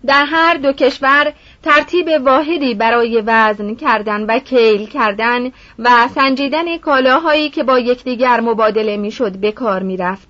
در 0.06 0.24
هر 0.24 0.54
دو 0.54 0.72
کشور 0.72 1.32
ترتیب 1.62 2.08
واحدی 2.24 2.74
برای 2.74 3.22
وزن 3.26 3.74
کردن 3.74 4.22
و 4.22 4.38
کیل 4.38 4.86
کردن 4.86 5.50
و 5.78 6.08
سنجیدن 6.14 6.78
کالاهایی 6.78 7.50
که 7.50 7.62
با 7.62 7.78
یکدیگر 7.78 8.40
مبادله 8.40 8.96
می‌شد 8.96 9.36
به 9.36 9.52
کار 9.52 9.82
می‌رفت. 9.82 10.28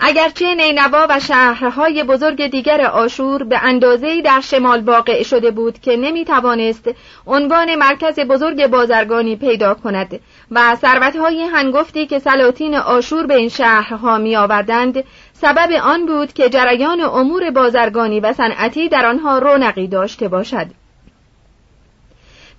اگرچه 0.00 0.54
نینوا 0.54 1.06
و 1.10 1.20
شهرهای 1.20 2.02
بزرگ 2.02 2.46
دیگر 2.46 2.80
آشور 2.80 3.44
به 3.44 3.58
اندازه‌ای 3.62 4.22
در 4.22 4.40
شمال 4.40 4.80
واقع 4.80 5.22
شده 5.22 5.50
بود 5.50 5.80
که 5.80 5.96
نمی 5.96 6.24
توانست 6.24 6.90
عنوان 7.26 7.74
مرکز 7.74 8.20
بزرگ 8.20 8.66
بازرگانی 8.66 9.36
پیدا 9.36 9.74
کند 9.74 10.20
و 10.50 10.76
ثروتهای 10.76 11.42
هنگفتی 11.42 12.06
که 12.06 12.18
سلاطین 12.18 12.74
آشور 12.74 13.26
به 13.26 13.34
این 13.34 13.48
شهرها 13.48 14.18
می 14.18 14.36
آوردند 14.36 15.04
سبب 15.32 15.72
آن 15.82 16.06
بود 16.06 16.32
که 16.32 16.48
جریان 16.48 17.00
امور 17.00 17.50
بازرگانی 17.50 18.20
و 18.20 18.32
صنعتی 18.32 18.88
در 18.88 19.06
آنها 19.06 19.38
رونقی 19.38 19.86
داشته 19.86 20.28
باشد 20.28 20.66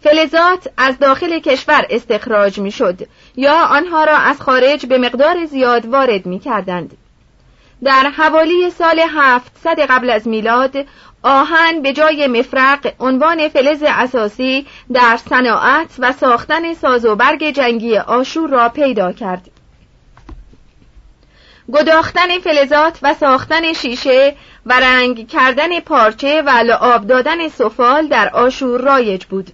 فلزات 0.01 0.67
از 0.77 0.99
داخل 0.99 1.39
کشور 1.39 1.85
استخراج 1.89 2.59
می 2.59 2.71
شد 2.71 3.07
یا 3.35 3.65
آنها 3.65 4.03
را 4.03 4.17
از 4.17 4.41
خارج 4.41 4.85
به 4.85 4.97
مقدار 4.97 5.45
زیاد 5.45 5.85
وارد 5.85 6.25
می 6.25 6.39
کردند. 6.39 6.97
در 7.83 8.11
حوالی 8.17 8.69
سال 8.69 8.99
700 8.99 9.79
قبل 9.79 10.09
از 10.09 10.27
میلاد 10.27 10.85
آهن 11.23 11.81
به 11.81 11.93
جای 11.93 12.27
مفرق 12.27 12.93
عنوان 12.99 13.49
فلز 13.49 13.83
اساسی 13.87 14.65
در 14.93 15.17
صناعت 15.29 15.95
و 15.99 16.11
ساختن 16.11 16.73
سازوبرگ 16.73 17.49
جنگی 17.49 17.97
آشور 17.97 18.49
را 18.49 18.69
پیدا 18.69 19.11
کرد. 19.11 19.51
گداختن 21.73 22.39
فلزات 22.39 22.99
و 23.01 23.13
ساختن 23.13 23.73
شیشه 23.73 24.35
و 24.65 24.79
رنگ 24.79 25.27
کردن 25.27 25.79
پارچه 25.79 26.41
و 26.41 26.49
لعاب 26.49 27.07
دادن 27.07 27.47
سفال 27.47 28.07
در 28.07 28.29
آشور 28.29 28.81
رایج 28.81 29.25
بود 29.25 29.51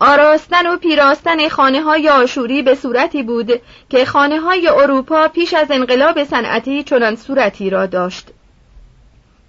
آراستن 0.00 0.66
و 0.66 0.76
پیراستن 0.76 1.48
خانه 1.48 1.82
های 1.82 2.08
آشوری 2.08 2.62
به 2.62 2.74
صورتی 2.74 3.22
بود 3.22 3.60
که 3.90 4.04
خانه 4.04 4.40
های 4.40 4.68
اروپا 4.68 5.28
پیش 5.28 5.54
از 5.54 5.70
انقلاب 5.70 6.24
صنعتی 6.24 6.82
چنان 6.82 7.16
صورتی 7.16 7.70
را 7.70 7.86
داشت 7.86 8.26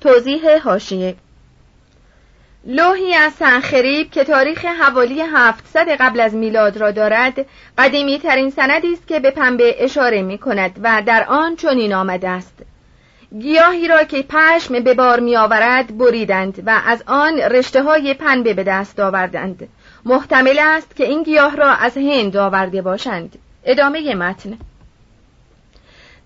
توضیح 0.01 0.57
هاشیه 0.63 1.15
لوحی 2.65 3.13
از 3.13 3.33
سنخریب 3.33 4.11
که 4.11 4.23
تاریخ 4.23 4.65
حوالی 4.65 5.21
700 5.21 5.89
قبل 5.89 6.19
از 6.19 6.33
میلاد 6.33 6.77
را 6.77 6.91
دارد 6.91 7.45
قدیمی 7.77 8.19
ترین 8.19 8.49
سندی 8.49 8.93
است 8.93 9.07
که 9.07 9.19
به 9.19 9.31
پنبه 9.31 9.75
اشاره 9.83 10.21
می 10.21 10.37
کند 10.37 10.79
و 10.83 11.03
در 11.05 11.25
آن 11.27 11.55
چنین 11.55 11.93
آمده 11.93 12.29
است. 12.29 12.53
گیاهی 13.39 13.87
را 13.87 14.03
که 14.03 14.25
پشم 14.29 14.79
به 14.79 14.93
بار 14.93 15.19
می 15.19 15.35
آورد 15.35 15.97
بریدند 15.97 16.63
و 16.65 16.81
از 16.85 17.03
آن 17.07 17.37
رشته 17.37 17.83
های 17.83 18.13
پنبه 18.13 18.53
به 18.53 18.63
دست 18.63 18.99
آوردند. 18.99 19.67
محتمل 20.05 20.59
است 20.61 20.95
که 20.95 21.03
این 21.03 21.23
گیاه 21.23 21.55
را 21.55 21.71
از 21.71 21.97
هند 21.97 22.37
آورده 22.37 22.81
باشند. 22.81 23.37
ادامه 23.63 24.15
متن. 24.15 24.57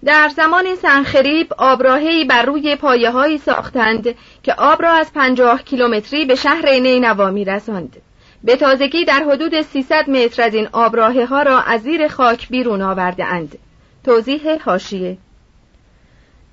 در 0.06 0.30
زمان 0.30 0.76
سنخریب 0.76 1.54
آبراهی 1.58 2.26
بر 2.26 2.44
روی 2.46 2.76
پایه 2.76 3.12
هایی 3.12 3.38
ساختند 3.38 4.16
که 4.44 4.54
آب 4.54 4.82
را 4.82 4.92
از 4.92 5.14
پنجاه 5.14 5.64
کیلومتری 5.64 6.26
به 6.26 6.36
شهر 6.36 6.70
نینوا 6.70 7.32
می 7.32 7.46
رسند. 7.46 7.96
به 8.44 8.56
تازگی 8.56 9.06
در 9.06 9.24
حدود 9.24 9.62
300 9.62 10.10
متر 10.10 10.44
از 10.44 10.54
این 10.54 10.68
آبراهه 10.72 11.26
ها 11.26 11.42
را 11.42 11.62
از 11.62 11.82
زیر 11.82 12.08
خاک 12.08 12.50
بیرون 12.50 12.82
آورده 12.82 13.26
اند. 13.26 13.58
توضیح 14.04 14.64
هاشیه 14.64 15.18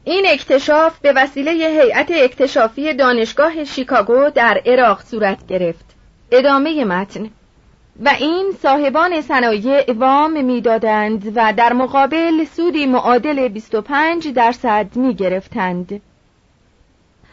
این 0.05 0.25
اکتشاف 0.29 0.99
به 0.99 1.13
وسیله 1.17 1.51
هیئت 1.51 2.11
اکتشافی 2.11 2.95
دانشگاه 2.95 3.65
شیکاگو 3.65 4.31
در 4.35 4.63
عراق 4.67 5.03
صورت 5.03 5.47
گرفت. 5.47 5.85
ادامه 6.31 6.85
متن 6.85 7.31
و 8.01 8.09
این 8.09 8.53
صاحبان 8.63 9.21
صنایع 9.21 9.93
وام 9.93 10.45
می‌دادند 10.45 11.33
و 11.35 11.53
در 11.57 11.73
مقابل 11.73 12.45
سودی 12.45 12.87
معادل 12.87 13.49
25 13.49 14.29
درصد 14.29 14.97
می 14.97 15.15
گرفتند. 15.15 16.01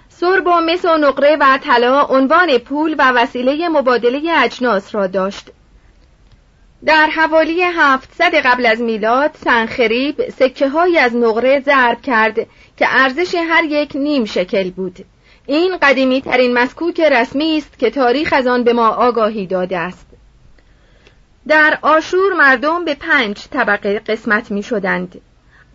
سرب 0.10 0.48
و 0.48 0.62
مس 0.62 0.86
و 0.86 0.98
نقره 0.98 1.38
و 1.40 1.58
طلا 1.58 2.04
عنوان 2.04 2.58
پول 2.58 2.96
و 3.00 3.12
وسیله 3.12 3.70
مبادله 3.70 4.44
اجناس 4.44 4.96
را 4.96 5.08
داشت. 5.08 5.52
در 6.86 7.06
حوالی 7.06 7.62
700 7.64 8.36
قبل 8.36 8.66
از 8.66 8.82
میلاد 8.82 9.32
سنخریب 9.44 10.30
سکه 10.30 10.70
های 10.70 10.98
از 10.98 11.16
نقره 11.16 11.60
ضرب 11.60 12.02
کرد 12.02 12.36
که 12.78 12.88
ارزش 12.90 13.36
هر 13.36 13.64
یک 13.64 13.92
نیم 13.96 14.26
شکل 14.26 14.70
بود. 14.70 15.06
این 15.46 15.78
قدیمی 15.82 16.22
ترین 16.22 16.54
مسکوک 16.54 17.00
رسمی 17.00 17.58
است 17.58 17.80
که 17.80 17.90
تاریخ 17.90 18.34
از 18.34 18.48
آن 18.48 18.64
به 18.64 18.74
ما 18.74 18.88
آگاهی 18.88 19.48
داده 19.48 19.78
است. 19.78 20.09
در 21.50 21.78
آشور 21.82 22.34
مردم 22.34 22.86
به 22.86 22.96
پنج 22.96 23.48
طبقه 23.52 24.00
قسمت 24.00 24.52
می 24.52 24.64
شدند. 24.64 25.22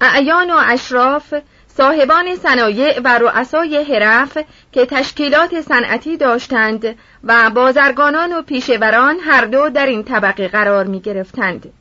اعیان 0.00 0.50
و 0.50 0.56
اشراف 0.64 1.34
صاحبان 1.66 2.36
صنایع 2.36 3.00
و 3.04 3.18
رؤسای 3.18 3.84
حرف 3.84 4.38
که 4.72 4.86
تشکیلات 4.86 5.60
صنعتی 5.60 6.16
داشتند 6.16 6.96
و 7.24 7.50
بازرگانان 7.50 8.32
و 8.32 8.42
پیشوران 8.42 9.16
هر 9.20 9.44
دو 9.44 9.68
در 9.68 9.86
این 9.86 10.04
طبقه 10.04 10.48
قرار 10.48 10.84
می 10.84 11.00
گرفتند. 11.00 11.72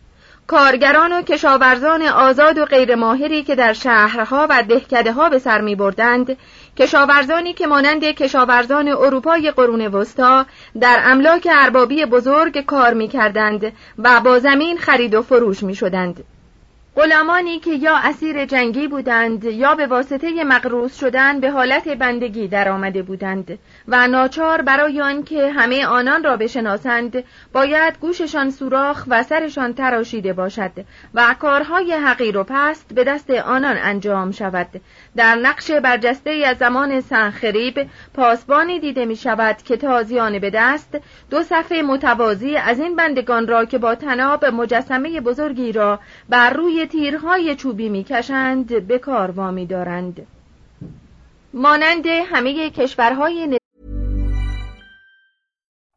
کارگران 0.48 1.14
و 1.14 1.22
کشاورزان 1.22 2.02
آزاد 2.02 2.58
و 2.58 2.66
غیرماهری 2.66 3.44
که 3.44 3.56
در 3.56 3.74
شهرها 3.74 4.48
و 4.50 4.64
دهکده 4.64 5.12
ها 5.12 5.30
به 5.30 5.40
سر 5.40 5.62
می 5.62 5.76
بردند 5.76 6.38
کشاورزانی 6.78 7.54
که 7.54 7.68
مانند 7.68 8.04
کشاورزان 8.04 8.88
اروپای 8.88 9.52
قرون 9.52 9.82
وسطا 9.82 10.46
در 10.82 11.02
املاک 11.06 11.48
اربابی 11.52 12.06
بزرگ 12.06 12.66
کار 12.66 12.94
می 12.94 13.08
کردند 13.08 13.74
و 13.98 14.22
با 14.22 14.40
زمین 14.40 14.78
خرید 14.78 15.16
و 15.16 15.22
فروش 15.22 15.64
می 15.64 15.76
شدند. 15.76 16.24
غلامانی 16.96 17.60
که 17.60 17.74
یا 17.74 17.98
اسیر 17.98 18.46
جنگی 18.46 18.88
بودند 18.88 19.44
یا 19.44 19.76
به 19.76 19.88
واسطه 19.88 20.44
مقروض 20.44 20.96
شدن 20.96 21.40
به 21.40 21.52
حالت 21.52 21.88
بندگی 21.88 22.48
در 22.48 22.70
آمده 22.70 23.02
بودند 23.02 23.60
و 23.88 24.08
ناچار 24.08 24.62
برای 24.62 25.02
آنکه 25.02 25.52
همه 25.52 25.86
آنان 25.86 26.24
را 26.24 26.38
بشناسند 26.38 27.24
باید 27.54 28.00
گوششان 28.00 28.50
سوراخ 28.50 29.06
و 29.08 29.24
سرشان 29.24 29.74
تراشیده 29.74 30.34
باشد 30.34 30.72
و 31.14 31.36
کارهای 31.40 31.94
حقیر 31.94 32.38
و 32.38 32.44
پست 32.44 32.94
به 32.94 33.04
دست 33.04 33.30
آنان 33.30 33.78
انجام 33.78 34.32
شود. 34.32 34.82
در 35.16 35.36
نقش 35.36 35.72
برجسته 35.72 36.32
از 36.32 36.58
زمان 36.58 37.02
سنخریب 37.02 37.90
پاسبانی 38.14 38.80
دیده 38.80 39.06
می 39.06 39.16
شود 39.16 39.58
که 39.58 39.78
تازیانه 39.78 40.40
به 40.40 40.50
دست 40.50 40.98
دو 41.30 41.44
صفحه 41.44 41.82
متوازی 41.82 42.58
از 42.58 42.80
این 42.80 42.96
بندگان 42.96 43.48
را 43.48 43.66
که 43.66 43.78
با 43.78 43.96
تناب 43.96 44.46
مجسمه 44.46 45.22
بزرگی 45.22 45.72
را 45.72 46.00
بر 46.30 46.50
روی 46.50 46.86
تیرهای 46.86 47.56
چوبی 47.56 47.90
می‌کشند 47.90 48.88
به 48.88 49.00
کار 49.00 49.32
وامی 49.32 49.66
دارند 49.66 50.28
مانند 51.54 52.06
همه 52.06 52.70
کشورهای 52.70 53.60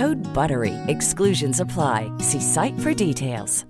Code 0.00 0.22
BUTTERY. 0.38 0.74
Exclusions 0.94 1.58
apply. 1.64 1.98
See 2.28 2.40
site 2.54 2.78
for 2.84 2.92
details. 3.06 3.64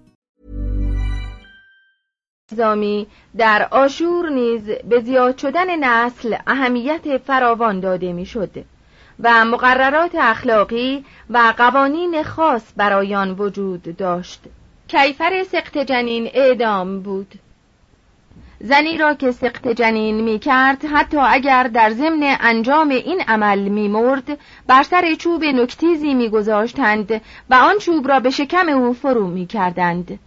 نظامی 2.52 3.06
در 3.36 3.68
آشور 3.70 4.28
نیز 4.30 4.62
به 4.88 5.00
زیاد 5.00 5.38
شدن 5.38 5.84
نسل 5.84 6.36
اهمیت 6.46 7.18
فراوان 7.18 7.80
داده 7.80 8.12
می‌شد 8.12 8.64
و 9.20 9.44
مقررات 9.44 10.14
اخلاقی 10.14 11.04
و 11.30 11.54
قوانین 11.56 12.22
خاص 12.22 12.62
برای 12.76 13.14
آن 13.14 13.30
وجود 13.30 13.96
داشت 13.96 14.40
کیفر 14.88 15.44
سقط 15.52 15.78
جنین 15.78 16.30
اعدام 16.34 17.00
بود 17.00 17.34
زنی 18.66 18.98
را 18.98 19.14
که 19.14 19.32
سقط 19.32 19.68
جنین 19.68 20.20
می 20.20 20.38
کرد 20.38 20.84
حتی 20.84 21.16
اگر 21.16 21.62
در 21.62 21.90
ضمن 21.90 22.36
انجام 22.40 22.88
این 22.88 23.20
عمل 23.28 23.58
می 23.58 23.88
مرد 23.88 24.38
بر 24.66 24.82
سر 24.82 25.14
چوب 25.14 25.44
نکتیزی 25.44 26.14
می 26.14 26.28
گذاشتند 26.28 27.20
و 27.50 27.54
آن 27.54 27.78
چوب 27.78 28.08
را 28.08 28.20
به 28.20 28.30
شکم 28.30 28.68
او 28.68 28.92
فرو 28.92 29.26
می 29.26 29.46
کردند. 29.46 30.18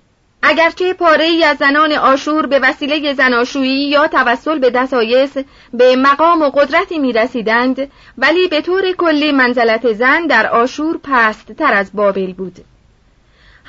اگرچه 0.43 0.93
پاره 0.93 1.23
ای 1.23 1.43
از 1.43 1.57
زنان 1.57 1.91
آشور 1.91 2.47
به 2.47 2.59
وسیله 2.59 3.13
زناشویی 3.13 3.89
یا 3.89 4.07
توسل 4.07 4.59
به 4.59 4.69
دسایس 4.69 5.37
به 5.73 5.95
مقام 5.95 6.41
و 6.41 6.49
قدرتی 6.49 6.99
می 6.99 7.13
رسیدند 7.13 7.91
ولی 8.17 8.47
به 8.47 8.61
طور 8.61 8.91
کلی 8.91 9.31
منزلت 9.31 9.93
زن 9.93 10.27
در 10.27 10.47
آشور 10.47 10.99
پست 11.03 11.51
تر 11.51 11.73
از 11.73 11.91
بابل 11.93 12.33
بود. 12.33 12.55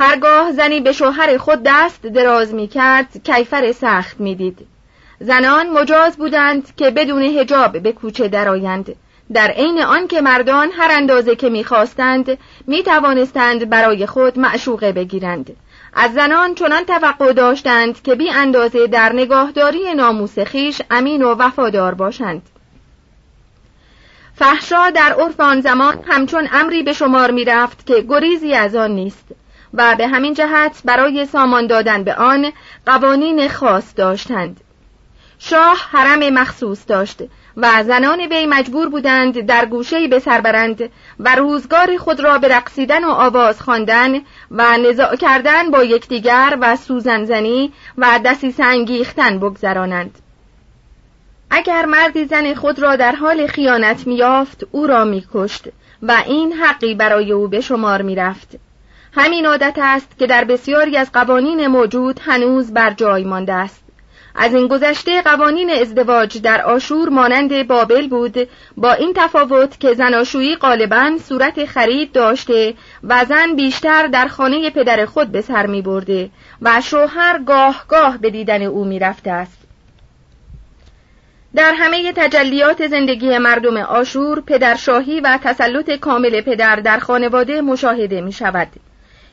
هرگاه 0.01 0.53
زنی 0.53 0.81
به 0.81 0.93
شوهر 0.93 1.39
خود 1.39 1.63
دست 1.65 2.03
دراز 2.07 2.55
می 2.55 2.69
کرد 2.69 3.21
کیفر 3.25 3.73
سخت 3.73 4.21
می 4.21 4.35
دید. 4.35 4.59
زنان 5.21 5.71
مجاز 5.71 6.17
بودند 6.17 6.77
که 6.77 6.91
بدون 6.91 7.23
هجاب 7.23 7.79
به 7.79 7.93
کوچه 7.93 8.29
درآیند. 8.29 8.95
در 9.35 9.51
عین 9.51 9.83
آنکه 9.83 10.21
مردان 10.21 10.69
هر 10.73 10.89
اندازه 10.91 11.37
که 11.37 11.49
می‌خواستند 11.49 12.39
می 12.67 12.83
توانستند 12.83 13.71
برای 13.71 14.07
خود 14.07 14.39
معشوقه 14.39 14.93
بگیرند. 14.93 15.57
از 15.95 16.13
زنان 16.15 16.55
چنان 16.55 16.85
توقع 16.85 17.33
داشتند 17.33 18.03
که 18.03 18.15
بی 18.15 18.31
اندازه 18.31 18.87
در 18.87 19.13
نگاهداری 19.13 19.95
ناموس 19.95 20.39
خیش 20.39 20.83
امین 20.91 21.23
و 21.23 21.35
وفادار 21.35 21.95
باشند. 21.95 22.43
فحشا 24.35 24.91
در 24.91 25.13
عرف 25.13 25.41
آن 25.41 25.61
زمان 25.61 26.05
همچون 26.07 26.49
امری 26.53 26.83
به 26.83 26.93
شمار 26.93 27.31
می 27.31 27.45
رفت 27.45 27.87
که 27.87 28.05
گریزی 28.09 28.55
از 28.55 28.75
آن 28.75 28.91
نیست. 28.91 29.25
و 29.75 29.95
به 29.99 30.09
همین 30.09 30.35
جهت 30.35 30.81
برای 30.85 31.27
سامان 31.27 31.67
دادن 31.67 32.05
به 32.05 32.15
آن 32.15 32.53
قوانین 32.87 33.49
خاص 33.49 33.93
داشتند. 33.97 34.61
شاه 35.39 35.77
حرم 35.93 36.29
مخصوص 36.29 36.85
داشت 36.87 37.23
و 37.57 37.85
زنان 37.85 38.21
وی 38.21 38.47
مجبور 38.47 38.89
بودند 38.89 39.41
در 39.41 39.67
گوشه‌ای 39.67 40.09
به 40.09 40.19
سر 40.19 40.41
برند 40.41 40.91
و 41.21 41.35
روزگار 41.35 41.97
خود 41.97 42.21
را 42.21 42.39
به 42.39 42.49
رقصیدن 42.49 43.05
و 43.05 43.11
آواز 43.11 43.61
خواندن 43.61 44.15
و 44.51 44.79
نزاع 44.79 45.17
کردن 45.17 45.71
با 45.71 45.85
یکدیگر 45.85 46.59
و 46.61 46.77
سوزنزنی 46.77 47.73
و 47.99 48.21
دسی 48.25 48.55
انگیختن 48.59 49.39
بگذرانند. 49.39 50.19
اگر 51.51 51.87
مردی 51.87 52.25
زن 52.25 52.55
خود 52.55 52.79
را 52.79 52.97
در 52.97 53.13
حال 53.13 53.47
خیانت 53.47 54.07
میافت 54.07 54.65
او 54.71 54.87
را 54.87 55.05
میکشت 55.05 55.69
و 56.03 56.23
این 56.27 56.53
حقی 56.53 56.95
برای 56.95 57.33
او 57.33 57.49
به 57.49 57.61
شمار 57.61 58.03
می‌رفت. 58.03 58.59
همین 59.13 59.47
عادت 59.47 59.79
است 59.83 60.19
که 60.19 60.27
در 60.27 60.45
بسیاری 60.45 60.97
از 60.97 61.13
قوانین 61.13 61.67
موجود 61.67 62.21
هنوز 62.25 62.73
بر 62.73 62.91
جای 62.91 63.25
مانده 63.25 63.53
است. 63.53 63.85
از 64.35 64.55
این 64.55 64.69
گذشته 64.69 65.23
قوانین 65.23 65.71
ازدواج 65.71 66.43
در 66.43 66.63
آشور 66.63 67.09
مانند 67.09 67.67
بابل 67.67 68.09
بود 68.09 68.49
با 68.77 68.93
این 68.93 69.13
تفاوت 69.17 69.81
که 69.81 69.95
زناشویی 69.95 70.57
غالبا 70.57 71.13
صورت 71.25 71.65
خرید 71.65 72.13
داشته 72.13 72.75
و 73.05 73.25
زن 73.25 73.57
بیشتر 73.57 74.07
در 74.07 74.29
خانه 74.29 74.71
پدر 74.71 75.07
خود 75.07 75.33
به 75.33 75.41
سر 75.41 75.67
می 75.67 75.83
برده 75.83 76.31
و 76.63 76.81
شوهر 76.81 77.39
گاه 77.47 77.85
گاه 77.89 78.19
به 78.19 78.31
دیدن 78.31 78.63
او 78.63 78.85
می 78.85 78.99
رفته 78.99 79.31
است. 79.31 79.59
در 81.55 81.75
همه 81.75 82.13
تجلیات 82.13 82.87
زندگی 82.87 83.39
مردم 83.39 83.77
آشور 83.77 84.41
پدرشاهی 84.41 85.21
و 85.21 85.39
تسلط 85.43 85.91
کامل 85.91 86.41
پدر 86.41 86.77
در 86.77 86.99
خانواده 86.99 87.61
مشاهده 87.61 88.21
می 88.21 88.33
شود. 88.33 88.69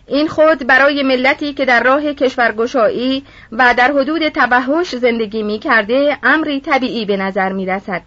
این 0.08 0.28
خود 0.28 0.68
برای 0.68 1.04
ملتی 1.04 1.54
که 1.54 1.66
در 1.66 1.84
راه 1.84 2.14
کشورگشایی 2.14 3.24
و 3.52 3.74
در 3.78 3.92
حدود 3.92 4.30
تبهش 4.30 4.96
زندگی 4.96 5.44
می 5.44 5.60
کرده 5.60 6.18
امری 6.24 6.60
طبیعی 6.62 7.06
به 7.06 7.18
نظر 7.18 7.52
می 7.54 7.66
رسد. 7.66 8.02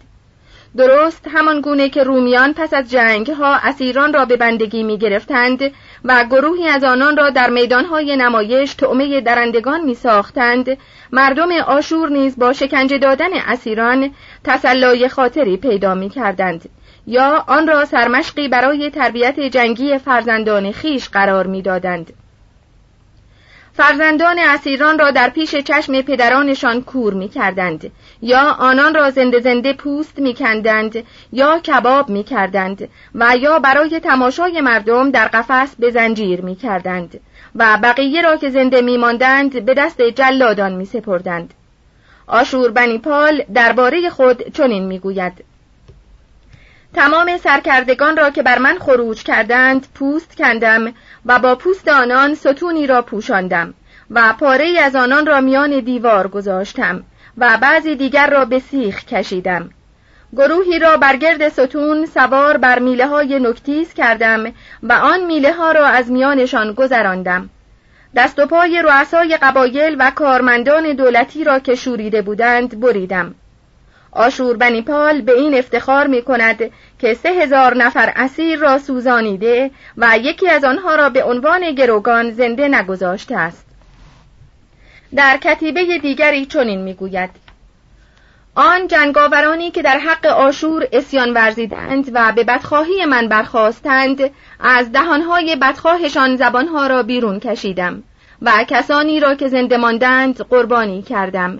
درست 0.77 1.27
همان 1.33 1.61
گونه 1.61 1.89
که 1.89 2.03
رومیان 2.03 2.53
پس 2.53 2.73
از 2.73 2.91
جنگ 2.91 3.27
ها 3.27 3.55
اسیران 3.55 4.13
را 4.13 4.25
به 4.25 4.37
بندگی 4.37 4.83
می 4.83 4.97
گرفتند 4.97 5.71
و 6.05 6.25
گروهی 6.25 6.67
از 6.67 6.83
آنان 6.83 7.17
را 7.17 7.29
در 7.29 7.51
های 7.89 8.15
نمایش 8.15 8.73
تعمه 8.73 9.21
درندگان 9.21 9.81
می 9.81 9.95
ساختند 9.95 10.77
مردم 11.11 11.51
آشور 11.51 12.09
نیز 12.09 12.39
با 12.39 12.53
شکنجه 12.53 12.97
دادن 12.97 13.33
اسیران 13.33 14.11
تسلای 14.43 15.09
خاطری 15.09 15.57
پیدا 15.57 15.95
می 15.95 16.09
کردند 16.09 16.69
یا 17.09 17.45
آن 17.47 17.67
را 17.67 17.85
سرمشقی 17.85 18.47
برای 18.47 18.89
تربیت 18.89 19.39
جنگی 19.39 19.97
فرزندان 19.97 20.71
خیش 20.71 21.09
قرار 21.09 21.47
می‌دادند. 21.47 22.13
فرزندان 23.73 24.39
اسیران 24.39 24.99
را 24.99 25.11
در 25.11 25.29
پیش 25.29 25.55
چشم 25.55 26.01
پدرانشان 26.01 26.81
کور 26.81 27.13
می 27.13 27.29
کردند 27.29 27.91
یا 28.21 28.51
آنان 28.59 28.93
را 28.93 29.09
زنده 29.09 29.39
زنده 29.39 29.73
پوست 29.73 30.19
می 30.19 30.33
کندند 30.33 31.03
یا 31.31 31.59
کباب 31.59 32.09
می 32.09 32.23
کردند 32.23 32.89
و 33.15 33.37
یا 33.37 33.59
برای 33.59 33.99
تماشای 33.99 34.61
مردم 34.61 35.11
در 35.11 35.27
قفس 35.27 35.75
به 35.75 35.91
زنجیر 35.91 36.41
می 36.41 36.55
کردند 36.55 37.19
و 37.55 37.77
بقیه 37.83 38.21
را 38.21 38.37
که 38.37 38.49
زنده 38.49 38.81
می 38.81 38.97
ماندند 38.97 39.65
به 39.65 39.73
دست 39.73 40.01
جلادان 40.01 40.73
می 40.73 40.85
سپردند. 40.85 41.53
آشور 42.27 42.71
بنی 42.71 42.97
پال 42.97 43.43
درباره 43.53 44.09
خود 44.09 44.53
چنین 44.53 44.85
می 44.85 44.99
گوید 44.99 45.48
تمام 46.93 47.37
سرکردگان 47.37 48.17
را 48.17 48.29
که 48.29 48.43
بر 48.43 48.57
من 48.57 48.77
خروج 48.79 49.23
کردند 49.23 49.87
پوست 49.95 50.37
کندم 50.37 50.93
و 51.25 51.39
با 51.39 51.55
پوست 51.55 51.87
آنان 51.87 52.35
ستونی 52.35 52.87
را 52.87 53.01
پوشاندم 53.01 53.73
و 54.09 54.33
پاره 54.39 54.79
از 54.79 54.95
آنان 54.95 55.25
را 55.25 55.41
میان 55.41 55.79
دیوار 55.79 56.27
گذاشتم 56.27 57.03
و 57.37 57.57
بعضی 57.61 57.95
دیگر 57.95 58.29
را 58.29 58.45
به 58.45 58.59
سیخ 58.59 59.05
کشیدم. 59.05 59.69
گروهی 60.37 60.79
را 60.79 60.97
بر 60.97 61.15
گرد 61.15 61.49
ستون 61.49 62.05
سوار 62.05 62.57
بر 62.57 62.79
میله 62.79 63.07
های 63.07 63.39
نکتیز 63.39 63.93
کردم 63.93 64.53
و 64.83 64.93
آن 64.93 65.25
میله 65.25 65.53
ها 65.53 65.71
را 65.71 65.85
از 65.85 66.11
میانشان 66.11 66.73
گذراندم. 66.73 67.49
دست 68.15 68.39
و 68.39 68.45
پای 68.45 68.81
رؤسای 68.81 69.37
قبایل 69.41 69.95
و 69.99 70.11
کارمندان 70.11 70.93
دولتی 70.93 71.43
را 71.43 71.59
که 71.59 71.75
شوریده 71.75 72.21
بودند 72.21 72.79
بریدم. 72.79 73.35
آشور 74.11 74.57
بنیپال 74.57 75.21
به 75.21 75.31
این 75.31 75.53
افتخار 75.55 76.07
می 76.07 76.21
کند 76.21 76.71
که 76.99 77.13
سه 77.13 77.29
هزار 77.29 77.77
نفر 77.77 78.13
اسیر 78.15 78.59
را 78.59 78.77
سوزانیده 78.77 79.71
و 79.97 80.17
یکی 80.21 80.49
از 80.49 80.63
آنها 80.63 80.95
را 80.95 81.09
به 81.09 81.23
عنوان 81.23 81.71
گروگان 81.71 82.31
زنده 82.31 82.67
نگذاشته 82.67 83.37
است. 83.37 83.65
در 85.15 85.37
کتیبه 85.37 85.97
دیگری 85.97 86.45
چنین 86.45 86.81
می‌گوید 86.81 87.29
آن 88.55 88.87
جنگاورانی 88.87 89.71
که 89.71 89.81
در 89.81 89.97
حق 89.99 90.25
آشور 90.25 90.87
اسیان 90.93 91.33
ورزیدند 91.33 92.11
و 92.13 92.31
به 92.35 92.43
بدخواهی 92.43 93.05
من 93.05 93.27
برخواستند 93.27 94.31
از 94.59 94.91
دهانهای 94.91 95.55
بدخواهشان 95.55 96.35
زبانها 96.35 96.87
را 96.87 97.03
بیرون 97.03 97.39
کشیدم 97.39 98.03
و 98.41 98.65
کسانی 98.67 99.19
را 99.19 99.35
که 99.35 99.47
زنده 99.47 99.77
ماندند 99.77 100.41
قربانی 100.41 101.01
کردم. 101.01 101.59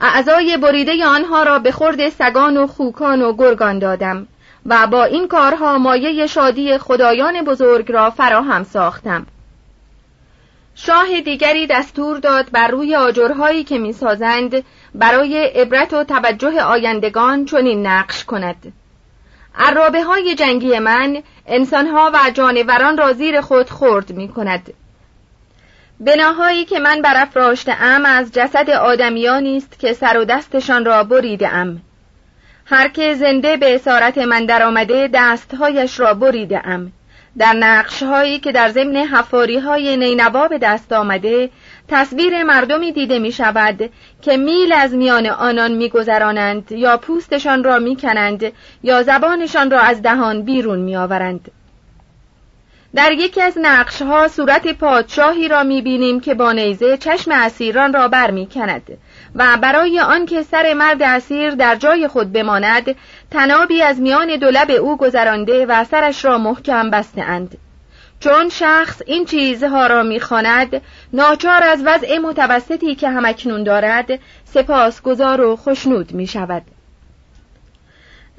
اعضای 0.00 0.56
بریده 0.56 1.06
آنها 1.06 1.42
را 1.42 1.58
به 1.58 1.72
خورد 1.72 2.08
سگان 2.08 2.56
و 2.56 2.66
خوکان 2.66 3.22
و 3.22 3.32
گرگان 3.32 3.78
دادم 3.78 4.26
و 4.66 4.86
با 4.86 5.04
این 5.04 5.28
کارها 5.28 5.78
مایه 5.78 6.26
شادی 6.26 6.78
خدایان 6.78 7.42
بزرگ 7.42 7.92
را 7.92 8.10
فراهم 8.10 8.64
ساختم. 8.64 9.26
شاه 10.74 11.20
دیگری 11.20 11.66
دستور 11.66 12.18
داد 12.18 12.50
بر 12.52 12.68
روی 12.68 12.94
آجرهایی 12.94 13.64
که 13.64 13.78
می‌سازند 13.78 14.64
برای 14.94 15.44
عبرت 15.46 15.94
و 15.94 16.04
توجه 16.04 16.62
آیندگان 16.62 17.44
چنین 17.44 17.86
نقش 17.86 18.24
کند. 18.24 18.72
عرابه 19.58 20.02
های 20.02 20.34
جنگی 20.34 20.78
من 20.78 21.22
انسانها 21.46 22.10
و 22.14 22.30
جانوران 22.34 22.98
را 22.98 23.12
زیر 23.12 23.40
خود 23.40 23.70
خورد 23.70 24.12
می 24.12 24.28
کند 24.28 24.72
بناهایی 26.00 26.64
که 26.64 26.78
من 26.78 27.02
برافراشته 27.02 27.82
ام 27.82 28.04
از 28.04 28.32
جسد 28.32 28.70
آدمیانی 28.70 29.56
است 29.56 29.78
که 29.78 29.92
سر 29.92 30.18
و 30.18 30.24
دستشان 30.24 30.84
را 30.84 31.04
بریده 31.04 31.48
ام 31.48 31.82
هر 32.64 32.88
که 32.88 33.14
زنده 33.14 33.56
به 33.56 33.74
اسارت 33.74 34.18
من 34.18 34.46
درآمده 34.46 35.10
دستهایش 35.14 36.00
را 36.00 36.14
بریده 36.14 36.66
ام 36.68 36.92
در 37.38 37.52
نقش 37.52 38.02
هایی 38.02 38.38
که 38.38 38.52
در 38.52 38.68
ضمن 38.68 38.96
حفاری 38.96 39.58
های 39.58 39.96
نینوا 39.96 40.48
به 40.48 40.58
دست 40.58 40.92
آمده 40.92 41.50
تصویر 41.88 42.42
مردمی 42.42 42.92
دیده 42.92 43.18
می 43.18 43.32
شود 43.32 43.90
که 44.22 44.36
میل 44.36 44.72
از 44.72 44.94
میان 44.94 45.26
آنان 45.26 45.72
می 45.72 45.88
گذرانند 45.88 46.72
یا 46.72 46.96
پوستشان 46.96 47.64
را 47.64 47.78
می 47.78 47.96
کنند 47.96 48.52
یا 48.82 49.02
زبانشان 49.02 49.70
را 49.70 49.80
از 49.80 50.02
دهان 50.02 50.42
بیرون 50.42 50.78
می 50.78 50.96
آورند. 50.96 51.50
در 52.94 53.12
یکی 53.12 53.42
از 53.42 53.58
نقش 53.62 54.02
ها 54.02 54.28
صورت 54.28 54.68
پادشاهی 54.78 55.48
را 55.48 55.62
می 55.62 55.82
بینیم 55.82 56.20
که 56.20 56.34
با 56.34 56.52
نیزه 56.52 56.96
چشم 56.96 57.32
اسیران 57.32 57.92
را 57.92 58.08
بر 58.08 58.30
می 58.30 58.46
کند 58.46 58.98
و 59.34 59.58
برای 59.62 60.00
آنکه 60.00 60.42
سر 60.42 60.74
مرد 60.74 61.02
اسیر 61.02 61.50
در 61.50 61.76
جای 61.76 62.08
خود 62.08 62.32
بماند 62.32 62.96
تنابی 63.30 63.82
از 63.82 64.00
میان 64.00 64.36
دولب 64.36 64.70
او 64.70 64.96
گذرانده 64.96 65.66
و 65.66 65.84
سرش 65.84 66.24
را 66.24 66.38
محکم 66.38 66.90
بسته 66.90 67.22
اند 67.22 67.58
چون 68.20 68.48
شخص 68.48 69.02
این 69.06 69.24
چیزها 69.24 69.86
را 69.86 70.02
می‌خواند 70.02 70.82
ناچار 71.12 71.62
از 71.62 71.82
وضع 71.84 72.18
متوسطی 72.18 72.94
که 72.94 73.08
همکنون 73.08 73.62
دارد 73.62 74.18
سپاسگزار 74.44 75.40
و 75.40 75.56
خشنود 75.56 76.12
می 76.12 76.26
شود 76.26 76.62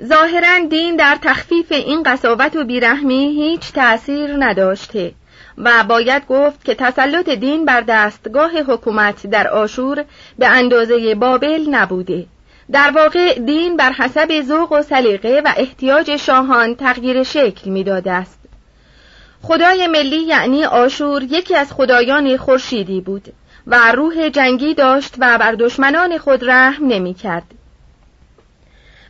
ظاهرا 0.05 0.65
دین 0.69 0.95
در 0.95 1.17
تخفیف 1.21 1.71
این 1.71 2.03
قصاوت 2.03 2.55
و 2.55 2.63
بیرحمی 2.63 3.41
هیچ 3.41 3.71
تأثیر 3.71 4.35
نداشته 4.39 5.11
و 5.57 5.83
باید 5.83 6.27
گفت 6.27 6.65
که 6.65 6.75
تسلط 6.75 7.29
دین 7.29 7.65
بر 7.65 7.81
دستگاه 7.81 8.51
حکومت 8.51 9.27
در 9.27 9.47
آشور 9.47 10.05
به 10.39 10.47
اندازه 10.47 11.15
بابل 11.15 11.65
نبوده 11.69 12.25
در 12.71 12.91
واقع 12.95 13.39
دین 13.39 13.77
بر 13.77 13.91
حسب 13.91 14.41
ذوق 14.41 14.71
و 14.71 14.81
سلیقه 14.81 15.41
و 15.45 15.53
احتیاج 15.57 16.15
شاهان 16.15 16.75
تغییر 16.75 17.23
شکل 17.23 17.69
می‌داده 17.69 18.11
است 18.11 18.39
خدای 19.41 19.87
ملی 19.87 20.19
یعنی 20.19 20.65
آشور 20.65 21.23
یکی 21.23 21.55
از 21.55 21.73
خدایان 21.73 22.37
خورشیدی 22.37 23.01
بود 23.01 23.33
و 23.67 23.91
روح 23.91 24.29
جنگی 24.29 24.73
داشت 24.73 25.15
و 25.19 25.37
بر 25.37 25.51
دشمنان 25.51 26.17
خود 26.17 26.49
رحم 26.49 26.87
نمی 26.87 27.13
کرد. 27.13 27.56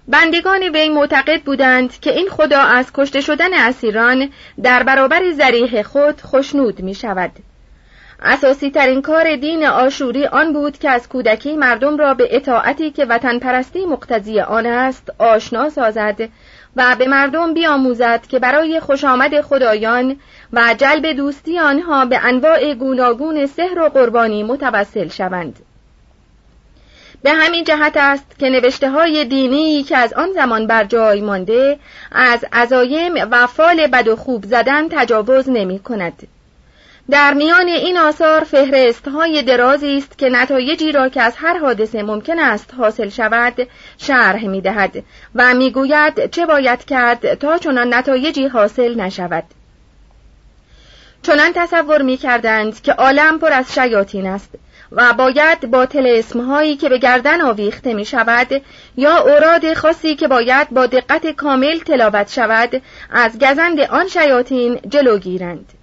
بندگان 0.07 0.63
وی 0.63 0.89
معتقد 0.89 1.41
بودند 1.41 1.99
که 1.99 2.13
این 2.13 2.29
خدا 2.29 2.59
از 2.59 2.91
کشته 2.93 3.21
شدن 3.21 3.53
اسیران 3.53 4.29
در 4.63 4.83
برابر 4.83 5.31
زریح 5.31 5.81
خود 5.81 6.21
خشنود 6.21 6.81
می 6.81 6.95
شود. 6.95 7.31
اساسی 8.21 8.71
ترین 8.71 9.01
کار 9.01 9.35
دین 9.35 9.65
آشوری 9.65 10.25
آن 10.25 10.53
بود 10.53 10.77
که 10.77 10.89
از 10.89 11.09
کودکی 11.09 11.55
مردم 11.55 11.97
را 11.97 12.13
به 12.13 12.35
اطاعتی 12.35 12.91
که 12.91 13.05
وطن 13.05 13.39
پرستی 13.39 13.85
مقتضی 13.85 14.39
آن 14.39 14.65
است 14.65 15.13
آشنا 15.17 15.69
سازد 15.69 16.29
و 16.75 16.95
به 16.99 17.07
مردم 17.07 17.53
بیاموزد 17.53 18.27
که 18.27 18.39
برای 18.39 18.79
خوش 18.79 19.03
آمد 19.03 19.41
خدایان 19.41 20.15
و 20.53 20.75
جلب 20.77 21.11
دوستی 21.11 21.59
آنها 21.59 22.05
به 22.05 22.19
انواع 22.25 22.73
گوناگون 22.73 23.45
سحر 23.45 23.79
و 23.79 23.89
قربانی 23.89 24.43
متوسل 24.43 25.07
شوند 25.07 25.59
به 27.23 27.31
همین 27.31 27.63
جهت 27.63 27.97
است 27.97 28.39
که 28.39 28.49
نوشته 28.49 28.89
های 28.89 29.25
دینی 29.25 29.83
که 29.83 29.97
از 29.97 30.13
آن 30.13 30.31
زمان 30.33 30.67
بر 30.67 30.83
جای 30.83 31.21
مانده 31.21 31.79
از 32.11 32.45
عزایم 32.53 33.13
و 33.31 33.47
فال 33.47 33.87
بد 33.87 34.07
و 34.07 34.15
خوب 34.15 34.45
زدن 34.45 34.89
تجاوز 34.89 35.49
نمی 35.49 35.79
کند. 35.79 36.27
در 37.09 37.33
میان 37.33 37.67
این 37.67 37.97
آثار 37.97 38.43
فهرست 38.43 39.07
های 39.07 39.43
درازی 39.43 39.97
است 39.97 40.17
که 40.17 40.29
نتایجی 40.29 40.91
را 40.91 41.09
که 41.09 41.21
از 41.21 41.33
هر 41.35 41.57
حادثه 41.57 42.03
ممکن 42.03 42.39
است 42.39 42.73
حاصل 42.77 43.09
شود 43.09 43.67
شرح 43.97 44.47
می 44.47 44.61
دهد 44.61 45.03
و 45.35 45.53
می 45.53 45.71
گوید 45.71 46.31
چه 46.31 46.45
باید 46.45 46.85
کرد 46.85 47.33
تا 47.33 47.57
چنان 47.57 47.93
نتایجی 47.93 48.47
حاصل 48.47 48.99
نشود 48.99 49.43
چنان 51.21 51.51
تصور 51.55 52.01
می 52.01 52.17
کردند 52.17 52.81
که 52.81 52.93
عالم 52.93 53.39
پر 53.39 53.53
از 53.53 53.73
شیاطین 53.73 54.27
است 54.27 54.49
و 54.91 55.13
باید 55.13 55.71
با 55.71 55.87
هایی 56.47 56.75
که 56.75 56.89
به 56.89 56.97
گردن 56.97 57.41
آویخته 57.41 57.93
می 57.93 58.05
شود 58.05 58.61
یا 58.97 59.17
اوراد 59.17 59.73
خاصی 59.73 60.15
که 60.15 60.27
باید 60.27 60.69
با 60.69 60.85
دقت 60.85 61.27
کامل 61.27 61.79
تلاوت 61.79 62.31
شود 62.31 62.81
از 63.11 63.39
گزند 63.39 63.79
آن 63.79 64.07
شیاطین 64.07 64.79
جلو 64.89 65.17
گیرند. 65.17 65.73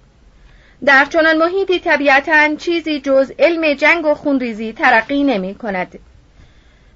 در 0.85 1.05
چنان 1.05 1.37
محیطی 1.37 1.79
طبیعتا 1.79 2.55
چیزی 2.55 2.99
جز 2.99 3.31
علم 3.39 3.73
جنگ 3.73 4.05
و 4.05 4.13
خونریزی 4.13 4.73
ترقی 4.73 5.23
نمی 5.23 5.55
کند 5.55 5.99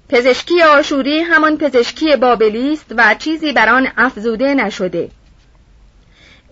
پزشکی 0.08 0.62
آشوری 0.62 1.20
همان 1.20 1.58
پزشکی 1.58 2.16
بابلی 2.16 2.72
است 2.72 2.94
و 2.96 3.14
چیزی 3.18 3.52
بر 3.52 3.68
آن 3.68 3.88
افزوده 3.96 4.54
نشده. 4.54 5.08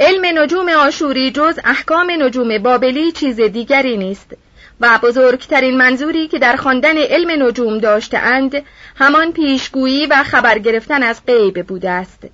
علم 0.00 0.38
نجوم 0.38 0.68
آشوری 0.68 1.30
جز 1.30 1.58
احکام 1.64 2.10
نجوم 2.18 2.58
بابلی 2.58 3.12
چیز 3.12 3.40
دیگری 3.40 3.96
نیست. 3.96 4.36
و 4.80 4.98
بزرگترین 5.02 5.76
منظوری 5.76 6.28
که 6.28 6.38
در 6.38 6.56
خواندن 6.56 6.98
علم 6.98 7.46
نجوم 7.46 7.78
داشتهاند 7.78 8.62
همان 8.96 9.32
پیشگویی 9.32 10.06
و 10.06 10.22
خبر 10.24 10.58
گرفتن 10.58 11.02
از 11.02 11.20
غیب 11.26 11.66
بوده 11.66 11.90
است 11.90 12.24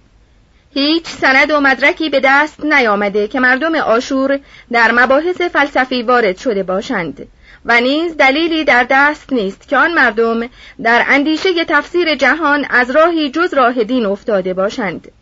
هیچ 0.75 1.07
سند 1.07 1.51
و 1.51 1.61
مدرکی 1.61 2.11
به 2.11 2.21
دست 2.25 2.65
نیامده 2.65 3.29
که 3.29 3.41
مردم 3.41 3.75
آشور 3.75 4.41
در 4.73 4.93
مباحث 4.93 5.41
فلسفی 5.41 6.03
وارد 6.03 6.37
شده 6.37 6.63
باشند 6.63 7.29
و 7.65 7.81
نیز 7.81 8.17
دلیلی 8.17 8.65
در 8.65 8.87
دست 8.91 9.33
نیست 9.33 9.69
که 9.69 9.77
آن 9.77 9.95
مردم 9.95 10.49
در 10.83 11.05
اندیشه 11.09 11.65
تفسیر 11.65 12.15
جهان 12.15 12.67
از 12.71 12.91
راهی 12.91 13.31
جز 13.31 13.55
راه 13.55 13.85
دین 13.85 14.07
افتاده 14.07 14.55
باشند 14.55 15.13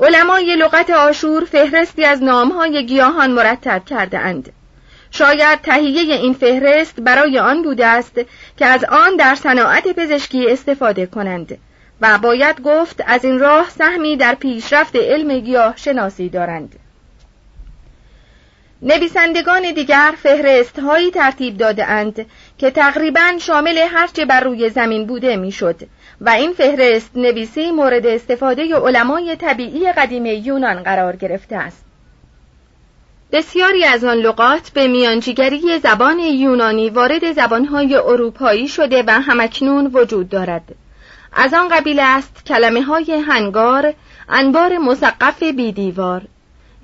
علمای 0.00 0.56
لغت 0.56 0.90
آشور 0.90 1.44
فهرستی 1.44 2.04
از 2.04 2.22
نامهای 2.22 2.86
گیاهان 2.86 3.30
مرتب 3.30 3.84
کرده 3.84 4.18
اند. 4.18 4.52
شاید 5.16 5.60
تهیه 5.60 6.14
این 6.14 6.34
فهرست 6.34 7.00
برای 7.00 7.38
آن 7.38 7.62
بوده 7.62 7.86
است 7.86 8.20
که 8.56 8.66
از 8.66 8.84
آن 8.84 9.16
در 9.16 9.34
صناعت 9.34 9.88
پزشکی 9.88 10.50
استفاده 10.50 11.06
کنند 11.06 11.58
و 12.00 12.18
باید 12.18 12.60
گفت 12.60 13.02
از 13.06 13.24
این 13.24 13.38
راه 13.38 13.70
سهمی 13.70 14.16
در 14.16 14.34
پیشرفت 14.34 14.96
علم 14.96 15.40
گیاه 15.40 15.76
شناسی 15.76 16.28
دارند. 16.28 16.78
نویسندگان 18.82 19.72
دیگر 19.72 20.14
فهرست 20.22 20.78
هایی 20.78 21.10
ترتیب 21.10 21.56
داده 21.56 21.86
اند 21.86 22.26
که 22.58 22.70
تقریبا 22.70 23.32
شامل 23.40 23.78
هرچه 23.78 24.24
بر 24.24 24.40
روی 24.40 24.70
زمین 24.70 25.06
بوده 25.06 25.36
می‌شد 25.36 25.76
و 26.20 26.28
این 26.30 26.52
فهرست 26.52 27.10
نویسی 27.16 27.70
مورد 27.70 28.06
استفاده 28.06 28.74
علمای 28.76 29.36
طبیعی 29.36 29.92
قدیم 29.92 30.26
یونان 30.26 30.82
قرار 30.82 31.16
گرفته 31.16 31.56
است. 31.56 31.84
بسیاری 33.34 33.84
از 33.84 34.04
آن 34.04 34.16
لغات 34.16 34.70
به 34.70 34.88
میانجیگری 34.88 35.78
زبان 35.78 36.18
یونانی 36.18 36.90
وارد 36.90 37.32
زبانهای 37.32 37.96
اروپایی 37.96 38.68
شده 38.68 39.04
و 39.06 39.10
هم‌اکنون 39.10 39.90
وجود 39.94 40.28
دارد. 40.28 40.74
از 41.32 41.54
آن 41.54 41.68
قبیل 41.68 42.00
است 42.00 42.44
کلمه 42.46 42.82
های 42.82 43.12
hangar 43.12 43.94
انبار 44.28 44.78
مسقف 44.78 45.42
بی‌دیوار 45.42 46.22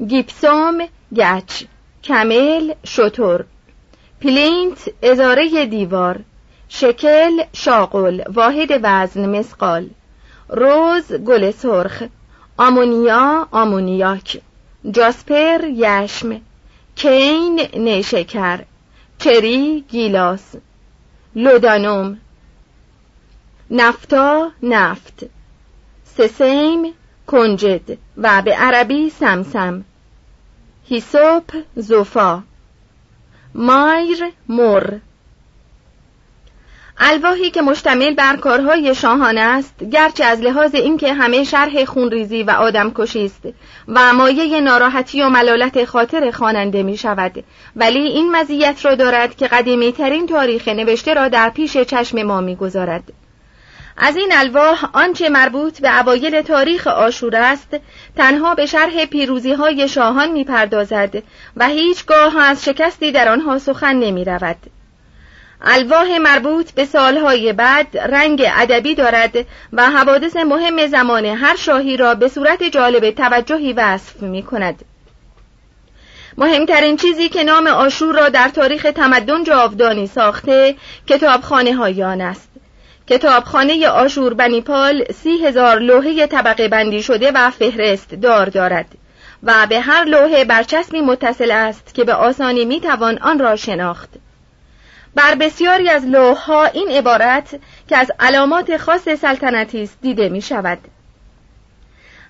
gypsum 0.08 0.78
گچ 1.16 1.62
camel 2.04 2.72
شتر 2.84 3.44
plinth 4.20 4.90
ازاره 5.02 5.66
دیوار 5.66 6.20
شکل 6.68 7.42
شاقل 7.52 8.22
واحد 8.32 8.80
وزن 8.82 9.38
مسقال 9.38 9.90
روز 10.48 11.12
گل 11.12 11.50
سرخ 11.50 12.02
آمونیا 12.56 13.48
آمونیاک. 13.50 14.40
جاسپر 14.84 15.64
یشم 15.64 16.40
کین 16.96 17.60
نیشکر 17.76 18.64
چری 19.18 19.84
گیلاس 19.90 20.56
لودانوم 21.36 22.20
نفتا 23.70 24.50
نفت 24.62 25.24
سسیم 26.04 26.92
کنجد 27.26 27.98
و 28.16 28.42
به 28.42 28.54
عربی 28.54 29.10
سمسم 29.10 29.84
هیسوپ 30.88 31.62
زوفا 31.76 32.42
مایر 33.54 34.32
مر 34.48 34.98
الواحی 37.02 37.50
که 37.50 37.62
مشتمل 37.62 38.14
بر 38.14 38.36
کارهای 38.36 38.94
شاهانه 38.94 39.40
است 39.40 39.84
گرچه 39.84 40.24
از 40.24 40.40
لحاظ 40.40 40.74
اینکه 40.74 41.14
همه 41.14 41.44
شرح 41.44 41.84
خونریزی 41.84 42.42
و 42.42 42.50
آدم 42.50 42.92
کشی 42.94 43.24
است 43.24 43.42
و 43.88 44.12
مایه 44.12 44.60
ناراحتی 44.60 45.22
و 45.22 45.28
ملالت 45.28 45.84
خاطر 45.84 46.30
خواننده 46.30 46.82
می 46.82 46.96
شود 46.96 47.44
ولی 47.76 48.00
این 48.00 48.36
مزیت 48.36 48.84
را 48.84 48.94
دارد 48.94 49.36
که 49.36 49.46
قدیمی 49.46 49.92
ترین 49.92 50.26
تاریخ 50.26 50.68
نوشته 50.68 51.14
را 51.14 51.28
در 51.28 51.50
پیش 51.50 51.76
چشم 51.76 52.22
ما 52.22 52.40
می 52.40 52.56
گذارد. 52.56 53.12
از 53.96 54.16
این 54.16 54.32
الواح 54.34 54.84
آنچه 54.92 55.28
مربوط 55.28 55.80
به 55.80 56.00
اوایل 56.00 56.42
تاریخ 56.42 56.86
آشور 56.86 57.36
است 57.36 57.76
تنها 58.16 58.54
به 58.54 58.66
شرح 58.66 59.04
پیروزی 59.04 59.52
های 59.52 59.88
شاهان 59.88 60.32
می 60.32 60.44
پردازد 60.44 61.22
و 61.56 61.68
هیچگاه 61.68 62.38
از 62.38 62.64
شکستی 62.64 63.12
در 63.12 63.28
آنها 63.28 63.58
سخن 63.58 63.96
نمی 63.96 64.24
رود. 64.24 64.79
الواح 65.62 66.18
مربوط 66.18 66.70
به 66.72 66.84
سالهای 66.84 67.52
بعد 67.52 67.98
رنگ 67.98 68.46
ادبی 68.56 68.94
دارد 68.94 69.46
و 69.72 69.90
حوادث 69.90 70.36
مهم 70.36 70.86
زمان 70.86 71.26
هر 71.26 71.56
شاهی 71.56 71.96
را 71.96 72.14
به 72.14 72.28
صورت 72.28 72.62
جالب 72.62 73.10
توجهی 73.10 73.72
وصف 73.72 74.22
می 74.22 74.42
کند. 74.42 74.84
مهمترین 76.38 76.96
چیزی 76.96 77.28
که 77.28 77.44
نام 77.44 77.66
آشور 77.66 78.14
را 78.14 78.28
در 78.28 78.48
تاریخ 78.48 78.82
تمدن 78.82 79.44
جاودانی 79.44 80.06
ساخته 80.06 80.76
کتابخانه 81.06 81.74
های 81.74 82.02
آن 82.02 82.20
است. 82.20 82.50
کتابخانه 83.06 83.88
آشور 83.88 84.34
بنیپال 84.34 85.04
سی 85.12 85.46
هزار 85.46 85.78
لوحه 85.78 86.26
طبقه 86.26 86.68
بندی 86.68 87.02
شده 87.02 87.32
و 87.34 87.50
فهرست 87.50 88.14
دار 88.14 88.48
دارد 88.48 88.86
و 89.42 89.66
به 89.68 89.80
هر 89.80 90.04
لوحه 90.04 90.44
برچسبی 90.44 91.00
متصل 91.00 91.50
است 91.50 91.94
که 91.94 92.04
به 92.04 92.14
آسانی 92.14 92.64
می‌توان 92.64 93.18
آن 93.18 93.38
را 93.38 93.56
شناخت. 93.56 94.10
بر 95.14 95.34
بسیاری 95.34 95.88
از 95.88 96.04
لوحها 96.04 96.64
این 96.64 96.88
عبارت 96.88 97.60
که 97.88 97.96
از 97.96 98.12
علامات 98.20 98.76
خاص 98.76 99.08
سلطنتی 99.08 99.82
است 99.82 99.98
دیده 100.02 100.28
می 100.28 100.42
شود 100.42 100.78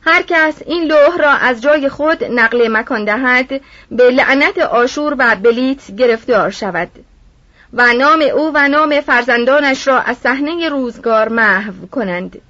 هر 0.07 0.23
کس 0.23 0.63
این 0.67 0.85
لوح 0.85 1.17
را 1.19 1.31
از 1.31 1.63
جای 1.63 1.89
خود 1.89 2.25
نقل 2.25 2.69
مکان 2.69 3.05
دهد 3.05 3.61
به 3.91 4.11
لعنت 4.11 4.59
آشور 4.59 5.17
و 5.19 5.37
بلیت 5.37 5.97
گرفتار 5.97 6.51
شود 6.51 6.89
و 7.73 7.93
نام 7.93 8.23
او 8.35 8.51
و 8.55 8.69
نام 8.69 9.01
فرزندانش 9.01 9.89
را 9.89 10.01
از 10.01 10.17
صحنه 10.17 10.69
روزگار 10.69 11.29
محو 11.29 11.87
کنند. 11.91 12.41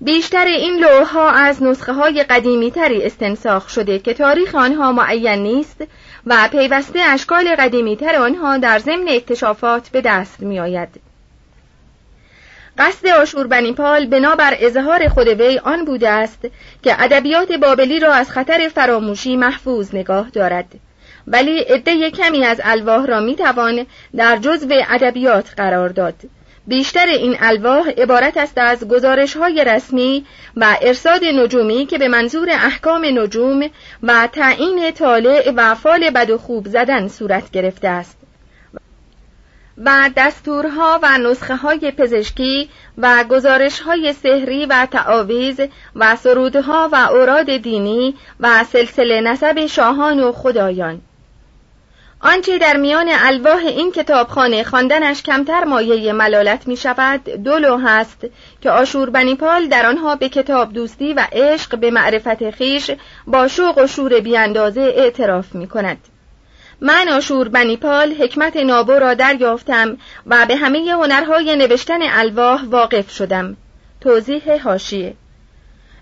بیشتر 0.00 0.44
این 0.44 0.78
لوح 0.78 1.06
ها 1.06 1.30
از 1.30 1.62
نسخه 1.62 1.92
های 1.92 2.22
قدیمی 2.22 2.70
تری 2.70 3.04
استنساخ 3.04 3.68
شده 3.68 3.98
که 3.98 4.14
تاریخ 4.14 4.54
آنها 4.54 4.92
معین 4.92 5.42
نیست 5.42 5.84
و 6.26 6.48
پیوسته 6.52 7.00
اشکال 7.00 7.54
قدیمی 7.54 7.96
تر 7.96 8.16
آنها 8.16 8.58
در 8.58 8.78
ضمن 8.78 9.08
اکتشافات 9.08 9.88
به 9.88 10.00
دست 10.00 10.40
می 10.40 10.60
آید. 10.60 10.88
قصد 12.78 13.06
آشوربنیپال 13.06 14.06
بنابر 14.06 14.56
اظهار 14.60 15.08
خود 15.08 15.28
وی 15.28 15.58
آن 15.58 15.84
بوده 15.84 16.08
است 16.08 16.40
که 16.82 17.02
ادبیات 17.02 17.52
بابلی 17.52 18.00
را 18.00 18.12
از 18.12 18.30
خطر 18.30 18.68
فراموشی 18.74 19.36
محفوظ 19.36 19.94
نگاه 19.94 20.30
دارد 20.30 20.74
ولی 21.26 21.58
عده 21.58 22.10
کمی 22.10 22.44
از 22.44 22.60
الواح 22.64 23.06
را 23.06 23.20
می 23.20 23.36
توان 23.36 23.86
در 24.16 24.36
جزو 24.36 24.68
ادبیات 24.88 25.54
قرار 25.56 25.88
داد 25.88 26.14
بیشتر 26.66 27.06
این 27.06 27.36
الواح 27.40 27.90
عبارت 27.90 28.36
است 28.36 28.58
از 28.58 28.88
گزارش 28.88 29.36
های 29.36 29.64
رسمی 29.64 30.26
و 30.56 30.76
ارساد 30.82 31.24
نجومی 31.24 31.86
که 31.86 31.98
به 31.98 32.08
منظور 32.08 32.50
احکام 32.50 33.04
نجوم 33.04 33.70
و 34.02 34.28
تعیین 34.32 34.92
طالع 34.92 35.52
و 35.56 35.74
فال 35.74 36.10
بد 36.10 36.30
و 36.30 36.38
خوب 36.38 36.68
زدن 36.68 37.08
صورت 37.08 37.50
گرفته 37.50 37.88
است. 37.88 38.18
و 39.78 40.10
دستورها 40.16 41.00
و 41.02 41.18
نسخه 41.18 41.56
های 41.56 41.90
پزشکی 41.90 42.68
و 42.98 43.24
گزارش 43.30 43.80
های 43.80 44.12
سحری 44.12 44.66
و 44.66 44.86
تعاویز 44.90 45.60
و 45.96 46.16
سرودها 46.16 46.88
و 46.92 46.96
اوراد 46.96 47.56
دینی 47.56 48.14
و 48.40 48.64
سلسله 48.64 49.20
نسب 49.20 49.66
شاهان 49.66 50.20
و 50.20 50.32
خدایان. 50.32 51.00
آنچه 52.24 52.58
در 52.58 52.76
میان 52.76 53.08
الواح 53.10 53.66
این 53.66 53.92
کتابخانه 53.92 54.64
خواندنش 54.64 55.22
کمتر 55.22 55.64
مایه 55.64 56.12
ملالت 56.12 56.68
می 56.68 56.76
شود 56.76 57.24
دو 57.24 57.58
لوح 57.58 57.86
است 57.86 58.26
که 58.60 58.70
آشور 58.70 59.10
بنیپال 59.10 59.66
در 59.66 59.86
آنها 59.86 60.16
به 60.16 60.28
کتاب 60.28 60.72
دوستی 60.72 61.12
و 61.12 61.26
عشق 61.32 61.78
به 61.78 61.90
معرفت 61.90 62.50
خیش 62.50 62.90
با 63.26 63.48
شوق 63.48 63.78
و 63.78 63.86
شور 63.86 64.20
بیاندازه 64.20 64.80
اعتراف 64.80 65.54
می 65.54 65.68
کند. 65.68 65.98
من 66.80 67.08
آشور 67.08 67.48
بنیپال 67.48 68.12
حکمت 68.12 68.56
نابو 68.56 68.92
را 68.92 69.14
دریافتم 69.14 69.96
و 70.26 70.46
به 70.46 70.56
همه 70.56 70.92
هنرهای 70.92 71.56
نوشتن 71.56 72.02
الواح 72.02 72.64
واقف 72.64 73.10
شدم. 73.10 73.56
توضیح 74.00 74.62
هاشیه 74.62 75.14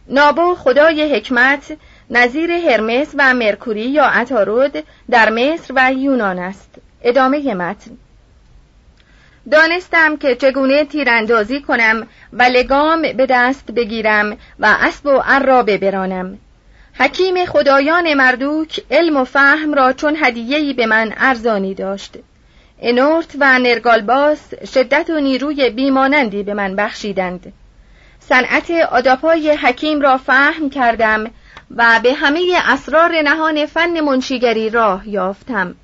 نابو 0.08 0.54
خدای 0.54 1.14
حکمت 1.14 1.76
نظیر 2.10 2.50
هرمس 2.50 3.08
و 3.18 3.34
مرکوری 3.34 3.80
یا 3.90 4.04
عطارد 4.04 4.84
در 5.10 5.30
مصر 5.30 5.74
و 5.76 5.92
یونان 5.92 6.38
است. 6.38 6.74
ادامه 7.02 7.54
متن. 7.54 7.90
دانستم 9.50 10.16
که 10.16 10.34
چگونه 10.34 10.84
تیراندازی 10.84 11.60
کنم 11.60 12.06
و 12.32 12.42
لگام 12.42 13.02
به 13.02 13.26
دست 13.26 13.70
بگیرم 13.70 14.36
و 14.58 14.76
اسب 14.80 15.06
و 15.06 15.22
ار 15.24 15.46
را 15.46 15.62
ببرانم. 15.62 16.38
حکیم 16.94 17.44
خدایان 17.44 18.14
مردوک 18.14 18.80
علم 18.90 19.16
و 19.16 19.24
فهم 19.24 19.74
را 19.74 19.92
چون 19.92 20.16
هدیه‌ای 20.22 20.72
به 20.72 20.86
من 20.86 21.14
ارزانی 21.16 21.74
داشت. 21.74 22.14
انورت 22.82 23.36
و 23.40 23.58
نرگالباس 23.58 24.54
شدت 24.74 25.10
و 25.10 25.20
نیروی 25.20 25.70
بیمانندی 25.70 26.42
به 26.42 26.54
من 26.54 26.76
بخشیدند. 26.76 27.52
صنعت 28.20 28.70
آداپای 28.70 29.50
حکیم 29.50 30.00
را 30.00 30.16
فهم 30.16 30.70
کردم 30.70 31.30
و 31.76 32.00
به 32.02 32.14
همه 32.14 32.62
اسرار 32.66 33.22
نهان 33.22 33.66
فن 33.66 34.00
منشیگری 34.00 34.70
راه 34.70 35.08
یافتم. 35.08 35.74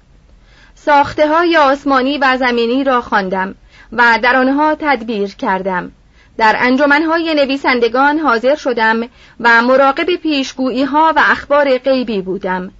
ساخته 0.74 1.28
های 1.28 1.56
آسمانی 1.56 2.18
و 2.18 2.36
زمینی 2.36 2.84
را 2.84 3.00
خواندم 3.00 3.54
و 3.92 4.18
در 4.22 4.36
آنها 4.36 4.74
تدبیر 4.80 5.34
کردم. 5.34 5.92
در 6.38 6.56
انجمنهای 6.58 7.34
نویسندگان 7.34 8.18
حاضر 8.18 8.54
شدم 8.54 9.08
و 9.40 9.62
مراقب 9.62 10.16
پیشگویی 10.16 10.84
ها 10.84 11.12
و 11.16 11.22
اخبار 11.24 11.78
غیبی 11.78 12.22
بودم. 12.22 12.70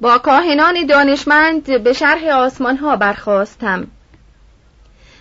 با 0.00 0.18
کاهنان 0.18 0.86
دانشمند 0.86 1.82
به 1.84 1.92
شرح 1.92 2.28
آسمان 2.28 2.76
ها 2.76 2.96
برخواستم 2.96 3.86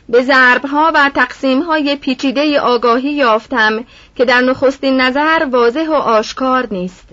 به 0.09 0.21
ضرب 0.21 0.65
ها 0.65 0.91
و 0.95 1.09
تقسیم 1.15 1.61
های 1.61 1.95
پیچیده 1.95 2.59
آگاهی 2.59 3.11
یافتم 3.11 3.85
که 4.15 4.25
در 4.25 4.41
نخستین 4.41 5.01
نظر 5.01 5.47
واضح 5.51 5.87
و 5.87 5.93
آشکار 5.93 6.67
نیست. 6.71 7.07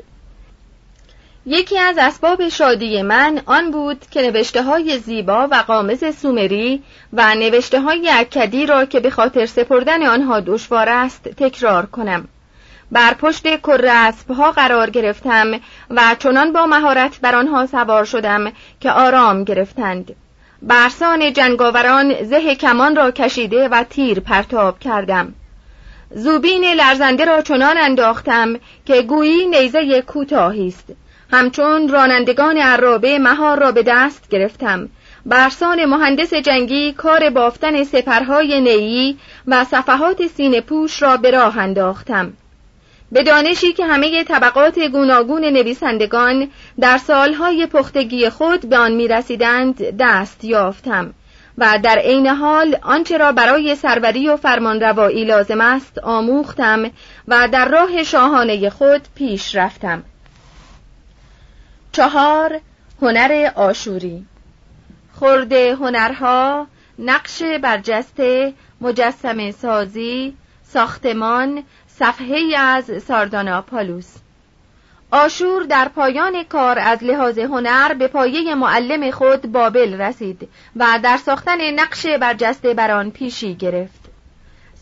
یکی 1.49 1.79
از 1.79 1.99
اسباب 1.99 2.49
شادی 2.49 3.03
من 3.03 3.41
آن 3.47 3.71
بود 3.71 4.05
که 4.11 4.23
نوشته 4.23 4.63
های 4.63 4.99
زیبا 4.99 5.49
و 5.51 5.55
قامز 5.55 6.17
سومری 6.17 6.83
و 7.13 7.35
نوشته 7.35 7.81
های 7.81 8.11
اکدی 8.13 8.67
را 8.67 8.85
که 8.85 9.01
به 9.01 9.11
خاطر 9.11 9.47
سپردن 9.47 10.07
آنها 10.07 10.41
دشوار 10.41 10.89
است 10.89 11.23
تکرار 11.29 11.87
کنم. 11.87 12.29
بر 12.93 13.15
پشت 13.15 13.63
کر 13.63 14.13
ها 14.37 14.53
قرار 14.53 14.91
گرفتم 14.91 15.61
و 15.91 16.17
چنان 16.19 16.53
با 16.53 16.67
مهارت 16.67 17.21
بر 17.21 17.35
آنها 17.35 17.67
سوار 17.67 18.05
شدم 18.05 18.53
که 18.81 18.91
آرام 18.91 19.45
گرفتند. 19.45 20.17
برسان 20.63 21.33
جنگاوران 21.33 22.25
زه 22.25 22.55
کمان 22.55 22.97
را 22.97 23.11
کشیده 23.11 23.69
و 23.69 23.85
تیر 23.91 24.21
پرتاب 24.21 24.79
کردم. 24.79 25.35
زوبین 26.11 26.65
لرزنده 26.65 27.25
را 27.25 27.43
چنان 27.43 27.79
انداختم 27.79 28.57
که 28.87 29.03
گویی 29.03 29.47
نیزه 29.47 30.03
کوتاهی 30.03 30.69
است. 30.69 31.06
همچون 31.33 31.89
رانندگان 31.89 32.59
عرابه 32.59 33.19
مهار 33.19 33.59
را 33.59 33.73
به 33.73 33.83
دست 33.83 34.29
گرفتم. 34.29 34.89
برسان 35.27 35.85
مهندس 35.85 36.35
جنگی 36.35 36.93
کار 36.93 37.31
بافتن 37.31 37.85
سپرهای 37.85 38.61
نیی 38.61 39.19
و 39.47 39.65
صفحات 39.65 40.27
سینه 40.27 40.61
پوش 40.61 41.03
را 41.03 41.17
به 41.17 41.31
راه 41.31 41.59
انداختم. 41.59 42.33
به 43.13 43.23
دانشی 43.23 43.73
که 43.73 43.87
همه 43.87 44.25
طبقات 44.25 44.79
گوناگون 44.79 45.45
نویسندگان 45.45 46.49
در 46.81 46.99
سالهای 46.99 47.67
پختگی 47.67 48.29
خود 48.29 48.69
به 48.69 48.79
آن 48.79 48.93
می‌رسیدند 48.93 49.97
دست 49.99 50.45
یافتم 50.45 51.15
و 51.59 51.79
در 51.83 51.99
عین 51.99 52.27
حال 52.27 52.77
آنچه 52.83 53.19
را 53.19 53.33
برای 53.33 53.75
سروری 53.75 54.29
و 54.29 54.37
فرمانروایی 54.37 55.25
لازم 55.25 55.61
است 55.61 55.99
آموختم 55.99 56.91
و 57.29 57.49
در 57.53 57.69
راه 57.69 58.03
شاهانه 58.03 58.71
خود 58.71 59.01
پیش 59.15 59.55
رفتم. 59.55 60.03
چهار 61.97 62.61
هنر 63.03 63.51
آشوری. 63.55 64.27
خورده 65.13 65.75
هنرها 65.75 66.67
نقش 66.99 67.43
برجسته 67.43 68.55
مجسم 68.81 69.51
سازی 69.51 70.37
ساختمان 70.63 71.63
صفحه 71.87 72.57
از 72.59 73.03
ساردانا 73.03 73.63
پالوس 73.63 74.17
آشور 75.11 75.63
در 75.63 75.89
پایان 75.89 76.43
کار 76.43 76.79
از 76.79 77.05
لحاظ 77.05 77.39
هنر 77.39 77.95
به 77.95 78.09
پایه 78.09 78.55
معلم 78.55 79.11
خود 79.11 79.53
بابل 79.53 80.01
رسید 80.01 80.49
و 80.77 81.01
در 81.03 81.17
ساختن 81.17 81.71
نقش 81.81 82.07
برجسته 82.07 82.75
بر 82.75 82.91
آن 82.91 83.11
پیشی 83.11 83.55
گرفت. 83.55 84.06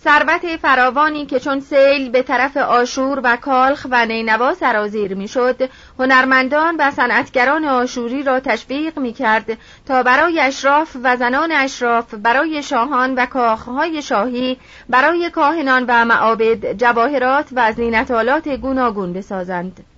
ثروت 0.04 0.56
فراوانی 0.56 1.26
که 1.26 1.40
چون 1.40 1.60
سیل 1.60 2.10
به 2.10 2.22
طرف 2.22 2.56
آشور 2.56 3.20
و 3.24 3.36
کالخ 3.36 3.86
و 3.90 4.06
نینوا 4.06 4.54
سرازیر 4.54 5.14
می‌شد 5.14 5.70
هنرمندان 5.98 6.76
و 6.78 6.90
صنعتگران 6.90 7.64
آشوری 7.64 8.22
را 8.22 8.40
تشویق 8.40 8.98
می 8.98 9.12
کرد 9.12 9.58
تا 9.86 10.02
برای 10.02 10.40
اشراف 10.40 10.96
و 11.02 11.16
زنان 11.16 11.52
اشراف 11.52 12.14
برای 12.14 12.62
شاهان 12.62 13.14
و 13.14 13.26
کاخهای 13.26 14.02
شاهی 14.02 14.58
برای 14.88 15.30
کاهنان 15.30 15.84
و 15.88 16.04
معابد 16.04 16.72
جواهرات 16.72 17.48
و 17.52 17.72
زینتالات 17.72 18.48
گوناگون 18.48 19.12
بسازند. 19.12 19.93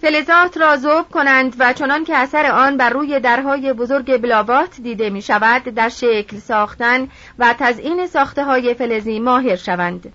فلزات 0.00 0.56
را 0.56 0.76
ذوب 0.76 1.08
کنند 1.08 1.56
و 1.58 1.72
چنان 1.72 2.04
که 2.04 2.16
اثر 2.16 2.50
آن 2.50 2.76
بر 2.76 2.90
روی 2.90 3.20
درهای 3.20 3.72
بزرگ 3.72 4.16
بلاوات 4.16 4.80
دیده 4.80 5.10
می 5.10 5.22
شود 5.22 5.62
در 5.62 5.88
شکل 5.88 6.38
ساختن 6.38 7.08
و 7.38 7.54
تزئین 7.58 8.06
ساخته 8.06 8.44
های 8.44 8.74
فلزی 8.74 9.18
ماهر 9.18 9.56
شوند. 9.56 10.12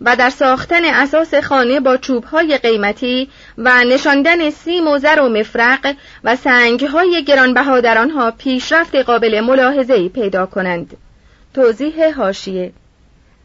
و 0.00 0.16
در 0.16 0.30
ساختن 0.30 0.84
اساس 0.84 1.34
خانه 1.34 1.80
با 1.80 1.96
چوبهای 1.96 2.58
قیمتی 2.58 3.30
و 3.58 3.84
نشاندن 3.84 4.50
سیم 4.50 4.88
و 4.88 4.98
زر 4.98 5.20
و 5.20 5.28
مفرق 5.28 5.94
و 6.24 6.36
سنگهای 6.36 7.24
گرانبها 7.24 7.80
در 7.80 7.98
آنها 7.98 8.30
پیشرفت 8.30 8.96
قابل 8.96 9.40
ملاحظه‌ای 9.40 10.08
پیدا 10.08 10.46
کنند. 10.46 10.96
توضیح 11.54 12.14
هاشیه 12.16 12.72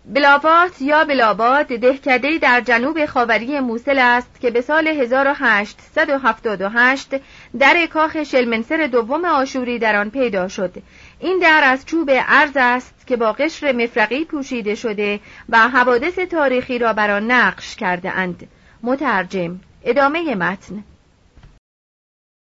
بلابات 0.07 0.81
یا 0.81 1.03
بلاباد 1.03 1.67
دهکده 1.67 2.37
در 2.37 2.61
جنوب 2.61 3.05
خاوری 3.05 3.59
موسل 3.59 3.99
است 3.99 4.41
که 4.41 4.51
به 4.51 4.61
سال 4.61 4.87
1878 4.87 7.15
در 7.59 7.85
کاخ 7.85 8.23
شلمنسر 8.23 8.87
دوم 8.87 9.25
آشوری 9.25 9.79
در 9.79 9.95
آن 9.95 10.09
پیدا 10.09 10.47
شد. 10.47 10.73
این 11.19 11.39
در 11.39 11.61
از 11.63 11.85
چوب 11.85 12.09
ارز 12.11 12.51
است 12.55 13.07
که 13.07 13.15
با 13.15 13.33
قشر 13.33 13.71
مفرقی 13.71 14.25
پوشیده 14.25 14.75
شده 14.75 15.19
و 15.49 15.69
حوادث 15.69 16.19
تاریخی 16.19 16.79
را 16.79 16.93
بر 16.93 17.11
آن 17.11 17.31
نقش 17.31 17.75
کرده 17.75 18.11
اند. 18.11 18.47
مترجم 18.83 19.59
ادامه 19.83 20.35
متن. 20.35 20.83